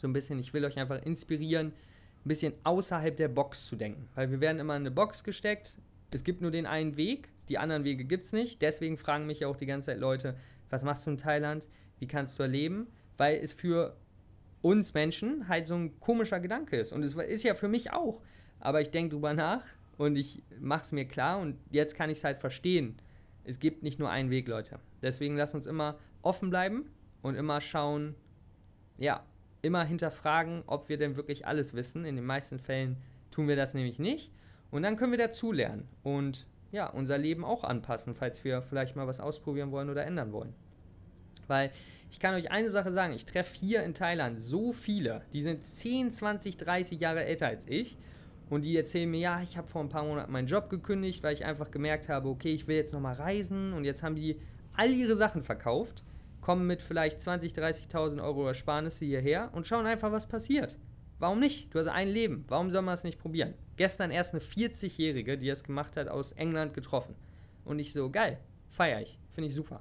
so 0.00 0.08
ein 0.08 0.14
bisschen, 0.14 0.38
ich 0.38 0.54
will 0.54 0.64
euch 0.64 0.78
einfach 0.78 1.02
inspirieren, 1.02 1.74
ein 2.24 2.28
bisschen 2.28 2.54
außerhalb 2.64 3.16
der 3.16 3.28
Box 3.28 3.66
zu 3.66 3.76
denken. 3.76 4.08
Weil 4.14 4.30
wir 4.30 4.40
werden 4.40 4.58
immer 4.58 4.76
in 4.76 4.82
eine 4.82 4.90
Box 4.90 5.24
gesteckt, 5.24 5.78
es 6.12 6.24
gibt 6.24 6.40
nur 6.40 6.50
den 6.50 6.66
einen 6.66 6.96
Weg, 6.96 7.28
die 7.48 7.58
anderen 7.58 7.84
Wege 7.84 8.04
gibt 8.04 8.24
es 8.24 8.32
nicht. 8.32 8.62
Deswegen 8.62 8.96
fragen 8.96 9.26
mich 9.26 9.40
ja 9.40 9.48
auch 9.48 9.56
die 9.56 9.66
ganze 9.66 9.86
Zeit 9.86 9.98
Leute, 9.98 10.36
was 10.70 10.84
machst 10.84 11.06
du 11.06 11.10
in 11.10 11.18
Thailand, 11.18 11.66
wie 11.98 12.06
kannst 12.06 12.38
du 12.38 12.44
erleben, 12.44 12.86
weil 13.16 13.36
es 13.36 13.52
für 13.52 13.96
uns 14.62 14.94
Menschen 14.94 15.48
halt 15.48 15.66
so 15.66 15.74
ein 15.74 15.98
komischer 16.00 16.40
Gedanke 16.40 16.76
ist. 16.76 16.92
Und 16.92 17.02
es 17.02 17.14
ist 17.14 17.42
ja 17.42 17.54
für 17.54 17.68
mich 17.68 17.92
auch. 17.92 18.22
Aber 18.60 18.80
ich 18.80 18.90
denke 18.90 19.14
drüber 19.14 19.34
nach 19.34 19.64
und 19.98 20.16
ich 20.16 20.42
mache 20.58 20.82
es 20.82 20.92
mir 20.92 21.04
klar 21.04 21.38
und 21.38 21.58
jetzt 21.70 21.96
kann 21.96 22.10
ich 22.10 22.18
es 22.18 22.24
halt 22.24 22.38
verstehen. 22.38 22.96
Es 23.44 23.58
gibt 23.58 23.82
nicht 23.82 23.98
nur 23.98 24.08
einen 24.08 24.30
Weg, 24.30 24.48
Leute. 24.48 24.78
Deswegen 25.02 25.36
lasst 25.36 25.54
uns 25.54 25.66
immer 25.66 25.98
offen 26.22 26.48
bleiben 26.48 26.88
und 27.20 27.34
immer 27.34 27.60
schauen, 27.60 28.14
ja, 28.96 29.22
immer 29.64 29.84
hinterfragen, 29.84 30.62
ob 30.66 30.88
wir 30.88 30.98
denn 30.98 31.16
wirklich 31.16 31.46
alles 31.46 31.74
wissen. 31.74 32.04
In 32.04 32.16
den 32.16 32.24
meisten 32.24 32.58
Fällen 32.58 32.96
tun 33.30 33.48
wir 33.48 33.56
das 33.56 33.74
nämlich 33.74 33.98
nicht. 33.98 34.30
Und 34.70 34.82
dann 34.82 34.96
können 34.96 35.12
wir 35.12 35.18
dazulernen 35.18 35.88
und 36.02 36.46
ja, 36.72 36.88
unser 36.88 37.16
Leben 37.16 37.44
auch 37.44 37.62
anpassen, 37.62 38.14
falls 38.16 38.42
wir 38.44 38.60
vielleicht 38.60 38.96
mal 38.96 39.06
was 39.06 39.20
ausprobieren 39.20 39.70
wollen 39.70 39.90
oder 39.90 40.04
ändern 40.04 40.32
wollen. 40.32 40.52
Weil 41.46 41.70
ich 42.10 42.18
kann 42.18 42.34
euch 42.34 42.50
eine 42.50 42.70
Sache 42.70 42.90
sagen, 42.90 43.12
ich 43.12 43.26
treffe 43.26 43.56
hier 43.56 43.84
in 43.84 43.94
Thailand 43.94 44.40
so 44.40 44.72
viele, 44.72 45.22
die 45.32 45.42
sind 45.42 45.64
10, 45.64 46.10
20, 46.10 46.56
30 46.56 47.00
Jahre 47.00 47.24
älter 47.24 47.46
als 47.46 47.66
ich 47.68 47.96
und 48.50 48.62
die 48.62 48.76
erzählen 48.76 49.10
mir, 49.10 49.20
ja, 49.20 49.42
ich 49.42 49.56
habe 49.56 49.68
vor 49.68 49.82
ein 49.82 49.88
paar 49.88 50.04
Monaten 50.04 50.32
meinen 50.32 50.48
Job 50.48 50.68
gekündigt, 50.68 51.22
weil 51.22 51.34
ich 51.34 51.44
einfach 51.44 51.70
gemerkt 51.70 52.08
habe, 52.08 52.28
okay, 52.28 52.52
ich 52.52 52.66
will 52.66 52.76
jetzt 52.76 52.92
nochmal 52.92 53.14
reisen 53.14 53.72
und 53.72 53.84
jetzt 53.84 54.02
haben 54.02 54.16
die 54.16 54.40
all 54.76 54.90
ihre 54.90 55.14
Sachen 55.14 55.42
verkauft, 55.42 56.02
kommen 56.44 56.66
mit 56.66 56.82
vielleicht 56.82 57.22
20, 57.22 57.54
30.000 57.54 58.22
Euro 58.22 58.46
Ersparnisse 58.46 59.06
hierher 59.06 59.48
und 59.52 59.66
schauen 59.66 59.86
einfach, 59.86 60.12
was 60.12 60.28
passiert. 60.28 60.76
Warum 61.18 61.40
nicht? 61.40 61.72
Du 61.72 61.78
hast 61.78 61.86
ein 61.86 62.08
Leben. 62.08 62.44
Warum 62.48 62.70
soll 62.70 62.82
man 62.82 62.92
es 62.92 63.02
nicht 63.02 63.18
probieren? 63.18 63.54
Gestern 63.76 64.10
erst 64.10 64.34
eine 64.34 64.42
40-Jährige, 64.42 65.38
die 65.38 65.48
es 65.48 65.64
gemacht 65.64 65.96
hat, 65.96 66.08
aus 66.08 66.32
England 66.32 66.74
getroffen. 66.74 67.14
Und 67.64 67.78
ich 67.78 67.94
so, 67.94 68.10
geil, 68.10 68.38
feier 68.68 69.00
ich. 69.00 69.18
Finde 69.30 69.48
ich 69.48 69.54
super. 69.54 69.80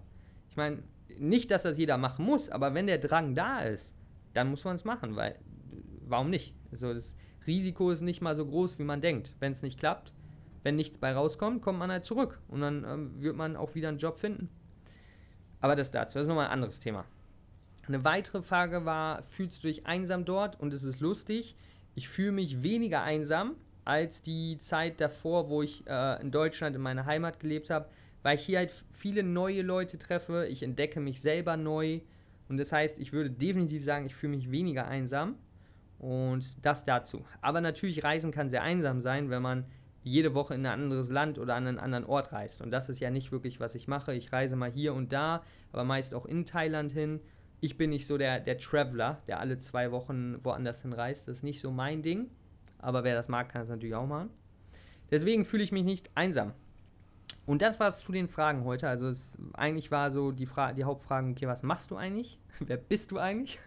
Ich 0.50 0.56
meine, 0.56 0.84
nicht, 1.20 1.52
dass 1.52 1.64
das 1.64 1.78
jeder 1.78 1.98
machen 1.98 2.24
muss, 2.24 2.50
aber 2.50 2.74
wenn 2.74 2.88
der 2.88 2.98
Drang 2.98 3.36
da 3.36 3.60
ist, 3.64 3.94
dann 4.34 4.50
muss 4.50 4.64
man 4.64 4.76
es 4.76 4.86
machen, 4.86 5.18
weil 5.18 5.36
warum 6.08 6.30
nicht? 6.30 6.54
Also 6.72 6.94
das 6.94 7.14
Risiko 7.46 7.92
ist 7.92 8.02
nicht 8.02 8.22
mal 8.22 8.36
so 8.36 8.46
groß, 8.46 8.80
wie 8.80 8.84
man 8.84 9.02
denkt. 9.02 9.36
Wenn 9.42 9.52
es 9.52 9.64
nicht 9.64 9.80
klappt, 9.80 10.14
wenn 10.64 10.78
nichts 10.78 10.98
bei 10.98 11.12
rauskommt, 11.12 11.62
kommt 11.62 11.80
man 11.80 11.92
halt 11.92 12.06
zurück 12.06 12.40
und 12.48 12.62
dann 12.62 12.86
ähm, 12.86 13.22
wird 13.22 13.36
man 13.36 13.58
auch 13.58 13.76
wieder 13.76 13.90
einen 13.90 13.98
Job 13.98 14.18
finden. 14.18 14.50
Aber 15.64 15.78
das 15.78 15.92
dazu, 15.92 16.16
das 16.16 16.24
ist 16.24 16.28
nochmal 16.28 16.48
ein 16.48 16.52
anderes 16.52 16.82
Thema. 16.82 17.06
Eine 17.88 18.04
weitere 18.04 18.42
Frage 18.42 18.84
war, 18.84 19.24
fühlst 19.24 19.64
du 19.64 19.68
dich 19.68 19.88
einsam 19.88 20.26
dort? 20.26 20.60
Und 20.60 20.74
es 20.74 20.84
ist 20.84 21.00
lustig, 21.00 21.56
ich 21.96 22.10
fühle 22.10 22.34
mich 22.34 22.64
weniger 22.64 23.02
einsam 23.02 23.56
als 23.86 24.22
die 24.22 24.58
Zeit 24.58 25.00
davor, 25.00 25.48
wo 25.48 25.62
ich 25.62 25.88
äh, 25.88 26.22
in 26.22 26.32
Deutschland 26.32 26.76
in 26.76 26.82
meiner 26.82 27.06
Heimat 27.06 27.40
gelebt 27.40 27.70
habe, 27.70 27.88
weil 28.24 28.36
ich 28.36 28.44
hier 28.44 28.58
halt 28.58 28.74
viele 28.92 29.24
neue 29.24 29.62
Leute 29.62 29.98
treffe, 29.98 30.48
ich 30.48 30.64
entdecke 30.64 31.00
mich 31.00 31.22
selber 31.22 31.56
neu 31.56 32.02
und 32.50 32.58
das 32.58 32.74
heißt, 32.74 33.00
ich 33.00 33.14
würde 33.14 33.30
definitiv 33.30 33.86
sagen, 33.86 34.06
ich 34.06 34.16
fühle 34.16 34.36
mich 34.36 34.52
weniger 34.52 34.86
einsam 34.86 35.36
und 35.98 36.58
das 36.66 36.84
dazu. 36.84 37.24
Aber 37.40 37.62
natürlich, 37.62 38.04
Reisen 38.04 38.32
kann 38.32 38.50
sehr 38.50 38.64
einsam 38.64 39.00
sein, 39.00 39.30
wenn 39.30 39.42
man 39.42 39.64
jede 40.04 40.34
Woche 40.34 40.54
in 40.54 40.66
ein 40.66 40.82
anderes 40.82 41.10
Land 41.10 41.40
oder 41.40 41.56
an 41.56 41.68
einen 41.68 41.80
anderen 41.80 42.06
Ort 42.06 42.32
reist. 42.32 42.62
Und 42.62 42.72
das 42.72 42.90
ist 42.90 43.00
ja 43.00 43.10
nicht 43.10 43.32
wirklich, 43.32 43.60
was 43.60 43.76
ich 43.76 43.88
mache. 43.88 44.14
Ich 44.14 44.32
reise 44.32 44.56
mal 44.56 44.72
hier 44.72 44.94
und 44.94 45.14
da, 45.14 45.44
aber 45.72 45.84
meist 45.84 46.14
auch 46.14 46.26
in 46.26 46.46
Thailand 46.46 46.92
hin. 46.92 47.22
Ich 47.62 47.78
bin 47.78 47.90
nicht 47.90 48.06
so 48.06 48.18
der, 48.18 48.40
der 48.40 48.58
Traveler, 48.58 49.22
der 49.28 49.40
alle 49.40 49.58
zwei 49.58 49.92
Wochen 49.92 50.44
woanders 50.44 50.82
hin 50.82 50.94
reist. 50.94 51.28
Das 51.28 51.38
ist 51.38 51.44
nicht 51.44 51.62
so 51.62 51.72
mein 51.72 52.02
Ding. 52.02 52.30
Aber 52.80 53.04
wer 53.06 53.16
das 53.16 53.30
mag, 53.30 53.50
kann 53.50 53.62
es 53.62 53.70
natürlich 53.70 53.96
auch 53.96 54.06
machen. 54.06 54.30
Deswegen 55.10 55.46
fühle 55.46 55.64
ich 55.64 55.72
mich 55.72 55.86
nicht 55.86 56.12
einsam. 56.16 56.54
Und 57.46 57.62
das 57.62 57.80
war 57.80 57.88
es 57.90 58.00
zu 58.00 58.12
den 58.12 58.28
Fragen 58.28 58.64
heute. 58.66 58.88
Also 58.88 59.08
es 59.08 59.38
eigentlich 59.54 59.92
war 59.92 60.12
so 60.12 60.32
die, 60.32 60.46
Fra 60.46 60.74
die 60.74 60.84
Hauptfragen, 60.84 61.32
okay, 61.32 61.48
was 61.48 61.64
machst 61.64 61.92
du 61.92 61.96
eigentlich? 61.96 62.40
Wer 62.60 62.78
bist 62.78 63.12
du 63.12 63.18
eigentlich? 63.18 63.60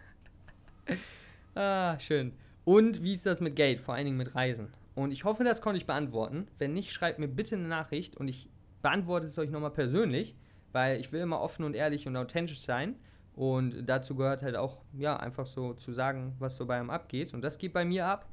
ah, 1.54 1.98
schön. 1.98 2.32
Und 2.64 3.02
wie 3.02 3.12
ist 3.12 3.26
das 3.26 3.40
mit 3.40 3.56
Geld, 3.56 3.80
vor 3.80 3.94
allen 3.94 4.06
Dingen 4.06 4.16
mit 4.16 4.34
Reisen? 4.34 4.68
Und 4.96 5.12
ich 5.12 5.24
hoffe, 5.24 5.44
das 5.44 5.60
konnte 5.60 5.76
ich 5.76 5.86
beantworten. 5.86 6.48
Wenn 6.58 6.72
nicht, 6.72 6.90
schreibt 6.90 7.18
mir 7.18 7.28
bitte 7.28 7.54
eine 7.54 7.68
Nachricht 7.68 8.16
und 8.16 8.28
ich 8.28 8.48
beantworte 8.80 9.26
es 9.26 9.38
euch 9.38 9.50
nochmal 9.50 9.70
persönlich, 9.70 10.34
weil 10.72 10.98
ich 10.98 11.12
will 11.12 11.20
immer 11.20 11.40
offen 11.40 11.64
und 11.64 11.76
ehrlich 11.76 12.08
und 12.08 12.16
authentisch 12.16 12.60
sein. 12.60 12.96
Und 13.34 13.84
dazu 13.84 14.16
gehört 14.16 14.42
halt 14.42 14.56
auch, 14.56 14.78
ja, 14.96 15.18
einfach 15.18 15.44
so 15.44 15.74
zu 15.74 15.92
sagen, 15.92 16.34
was 16.38 16.56
so 16.56 16.64
bei 16.64 16.78
einem 16.78 16.88
abgeht. 16.88 17.34
Und 17.34 17.42
das 17.42 17.58
geht 17.58 17.74
bei 17.74 17.84
mir 17.84 18.06
ab. 18.06 18.26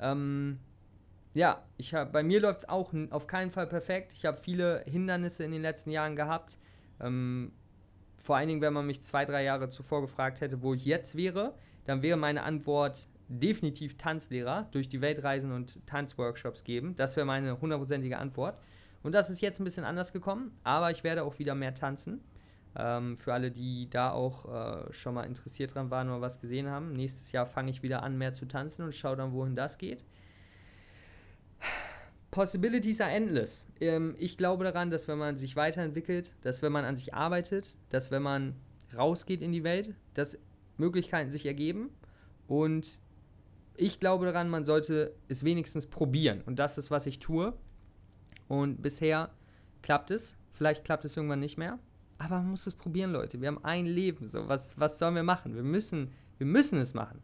Ähm, 0.00 0.58
ja, 1.34 1.62
ich 1.76 1.94
hab, 1.94 2.12
bei 2.12 2.24
mir 2.24 2.40
läuft 2.40 2.60
es 2.60 2.68
auch 2.68 2.92
auf 3.10 3.28
keinen 3.28 3.52
Fall 3.52 3.68
perfekt. 3.68 4.12
Ich 4.12 4.24
habe 4.26 4.38
viele 4.38 4.82
Hindernisse 4.86 5.44
in 5.44 5.52
den 5.52 5.62
letzten 5.62 5.92
Jahren 5.92 6.16
gehabt. 6.16 6.58
Ähm, 7.00 7.52
vor 8.16 8.36
allen 8.36 8.48
Dingen, 8.48 8.60
wenn 8.60 8.72
man 8.72 8.86
mich 8.86 9.04
zwei, 9.04 9.24
drei 9.24 9.44
Jahre 9.44 9.68
zuvor 9.68 10.00
gefragt 10.00 10.40
hätte, 10.40 10.62
wo 10.62 10.74
ich 10.74 10.84
jetzt 10.84 11.16
wäre, 11.16 11.54
dann 11.84 12.02
wäre 12.02 12.16
meine 12.16 12.42
Antwort 12.42 13.06
definitiv 13.28 13.96
Tanzlehrer 13.96 14.68
durch 14.72 14.88
die 14.88 15.00
Weltreisen 15.00 15.52
und 15.52 15.86
Tanzworkshops 15.86 16.64
geben. 16.64 16.96
Das 16.96 17.16
wäre 17.16 17.26
meine 17.26 17.60
hundertprozentige 17.60 18.18
Antwort. 18.18 18.58
Und 19.02 19.12
das 19.12 19.30
ist 19.30 19.40
jetzt 19.40 19.60
ein 19.60 19.64
bisschen 19.64 19.84
anders 19.84 20.12
gekommen, 20.12 20.52
aber 20.64 20.90
ich 20.90 21.04
werde 21.04 21.22
auch 21.22 21.38
wieder 21.38 21.54
mehr 21.54 21.74
tanzen. 21.74 22.20
Ähm, 22.76 23.16
für 23.16 23.32
alle, 23.32 23.50
die 23.50 23.88
da 23.90 24.10
auch 24.10 24.88
äh, 24.88 24.92
schon 24.92 25.14
mal 25.14 25.24
interessiert 25.24 25.74
dran 25.74 25.90
waren 25.90 26.08
oder 26.08 26.20
was 26.20 26.40
gesehen 26.40 26.68
haben. 26.68 26.92
Nächstes 26.92 27.32
Jahr 27.32 27.46
fange 27.46 27.70
ich 27.70 27.82
wieder 27.82 28.02
an, 28.02 28.18
mehr 28.18 28.32
zu 28.32 28.46
tanzen 28.46 28.82
und 28.82 28.94
schaue 28.94 29.16
dann, 29.16 29.32
wohin 29.32 29.54
das 29.54 29.78
geht. 29.78 30.04
Possibilities 32.30 33.00
are 33.00 33.10
endless. 33.10 33.66
Ähm, 33.80 34.14
ich 34.18 34.36
glaube 34.36 34.64
daran, 34.64 34.90
dass 34.90 35.08
wenn 35.08 35.18
man 35.18 35.36
sich 35.36 35.56
weiterentwickelt, 35.56 36.34
dass 36.42 36.62
wenn 36.62 36.72
man 36.72 36.84
an 36.84 36.96
sich 36.96 37.14
arbeitet, 37.14 37.76
dass 37.88 38.10
wenn 38.10 38.22
man 38.22 38.54
rausgeht 38.96 39.42
in 39.42 39.52
die 39.52 39.64
Welt, 39.64 39.94
dass 40.14 40.38
Möglichkeiten 40.76 41.30
sich 41.30 41.46
ergeben. 41.46 41.90
Und 42.46 43.00
ich 43.78 44.00
glaube 44.00 44.26
daran, 44.26 44.48
man 44.48 44.64
sollte 44.64 45.14
es 45.28 45.44
wenigstens 45.44 45.86
probieren. 45.86 46.42
Und 46.44 46.58
das 46.58 46.78
ist, 46.78 46.90
was 46.90 47.06
ich 47.06 47.18
tue. 47.18 47.54
Und 48.48 48.82
bisher 48.82 49.30
klappt 49.82 50.10
es. 50.10 50.36
Vielleicht 50.52 50.84
klappt 50.84 51.04
es 51.04 51.16
irgendwann 51.16 51.40
nicht 51.40 51.56
mehr. 51.56 51.78
Aber 52.18 52.38
man 52.38 52.50
muss 52.50 52.66
es 52.66 52.74
probieren, 52.74 53.12
Leute. 53.12 53.40
Wir 53.40 53.48
haben 53.48 53.64
ein 53.64 53.86
Leben. 53.86 54.26
So, 54.26 54.48
was, 54.48 54.78
was 54.78 54.98
sollen 54.98 55.14
wir 55.14 55.22
machen? 55.22 55.54
Wir 55.54 55.62
müssen, 55.62 56.10
wir 56.38 56.46
müssen 56.46 56.78
es 56.78 56.94
machen. 56.94 57.22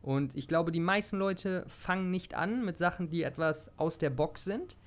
Und 0.00 0.34
ich 0.36 0.48
glaube, 0.48 0.72
die 0.72 0.80
meisten 0.80 1.18
Leute 1.18 1.64
fangen 1.68 2.10
nicht 2.10 2.34
an 2.34 2.64
mit 2.64 2.78
Sachen, 2.78 3.10
die 3.10 3.22
etwas 3.22 3.78
aus 3.78 3.98
der 3.98 4.10
Box 4.10 4.44
sind, 4.44 4.78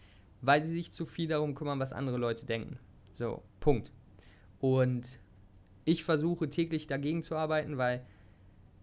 weil 0.41 0.61
sie 0.63 0.73
sich 0.73 0.91
zu 0.91 1.05
viel 1.05 1.27
darum 1.27 1.55
kümmern, 1.55 1.79
was 1.79 1.93
andere 1.93 2.17
Leute 2.17 2.45
denken. 2.45 2.79
So, 3.13 3.43
Punkt. 3.59 3.91
Und 4.59 5.19
ich 5.85 6.03
versuche 6.03 6.49
täglich 6.49 6.87
dagegen 6.87 7.23
zu 7.23 7.35
arbeiten, 7.35 7.77
weil, 7.77 8.05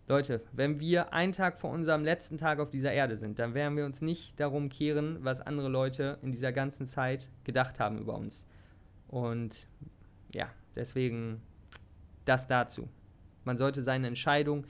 Leute, 0.08 0.42
wenn 0.52 0.80
wir 0.80 1.12
einen 1.12 1.32
Tag 1.32 1.60
vor 1.60 1.70
unserem 1.70 2.04
letzten 2.04 2.36
Tag 2.36 2.58
auf 2.58 2.70
dieser 2.70 2.92
Erde 2.92 3.16
sind, 3.16 3.38
dann 3.38 3.54
werden 3.54 3.76
wir 3.76 3.86
uns 3.86 4.02
nicht 4.02 4.38
darum 4.38 4.68
kehren, 4.68 5.18
was 5.22 5.40
andere 5.40 5.68
Leute 5.68 6.18
in 6.22 6.32
dieser 6.32 6.52
ganzen 6.52 6.86
Zeit 6.86 7.28
gedacht 7.44 7.78
haben 7.78 7.98
über 7.98 8.14
uns. 8.14 8.44
Und 9.08 9.68
ja, 10.34 10.48
deswegen 10.74 11.40
das 12.24 12.46
dazu. 12.46 12.88
Man 13.44 13.56
sollte 13.56 13.82
seine 13.82 14.08
Entscheidung, 14.08 14.66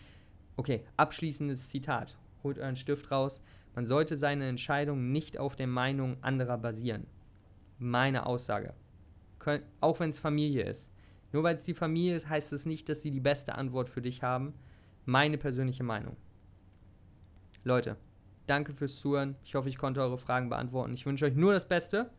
okay, 0.56 0.84
abschließendes 0.96 1.70
Zitat, 1.70 2.16
holt 2.42 2.58
euren 2.58 2.76
Stift 2.76 3.10
raus, 3.10 3.40
man 3.74 3.86
sollte 3.86 4.16
seine 4.16 4.48
Entscheidung 4.48 5.12
nicht 5.12 5.38
auf 5.38 5.56
der 5.56 5.66
Meinung 5.66 6.16
anderer 6.22 6.58
basieren. 6.58 7.06
Meine 7.78 8.26
Aussage. 8.26 8.74
auch 9.80 9.98
wenn 9.98 10.10
es 10.10 10.18
Familie 10.18 10.64
ist. 10.64 10.90
Nur 11.32 11.42
weil 11.42 11.56
es 11.56 11.64
die 11.64 11.74
Familie 11.74 12.14
ist, 12.14 12.28
heißt 12.28 12.52
es 12.52 12.66
nicht, 12.66 12.88
dass 12.88 13.02
sie 13.02 13.10
die 13.10 13.20
beste 13.20 13.54
Antwort 13.56 13.88
für 13.88 14.02
dich 14.02 14.22
haben. 14.22 14.54
Meine 15.04 15.38
persönliche 15.38 15.82
Meinung. 15.82 16.16
Leute, 17.64 17.96
danke 18.46 18.72
fürs 18.72 18.96
Zuhören. 18.96 19.36
Ich 19.44 19.54
hoffe, 19.54 19.68
ich 19.68 19.78
konnte 19.78 20.00
eure 20.00 20.18
Fragen 20.18 20.48
beantworten. 20.48 20.94
Ich 20.94 21.06
wünsche 21.06 21.24
euch 21.24 21.34
nur 21.34 21.52
das 21.52 21.68
Beste. 21.68 22.10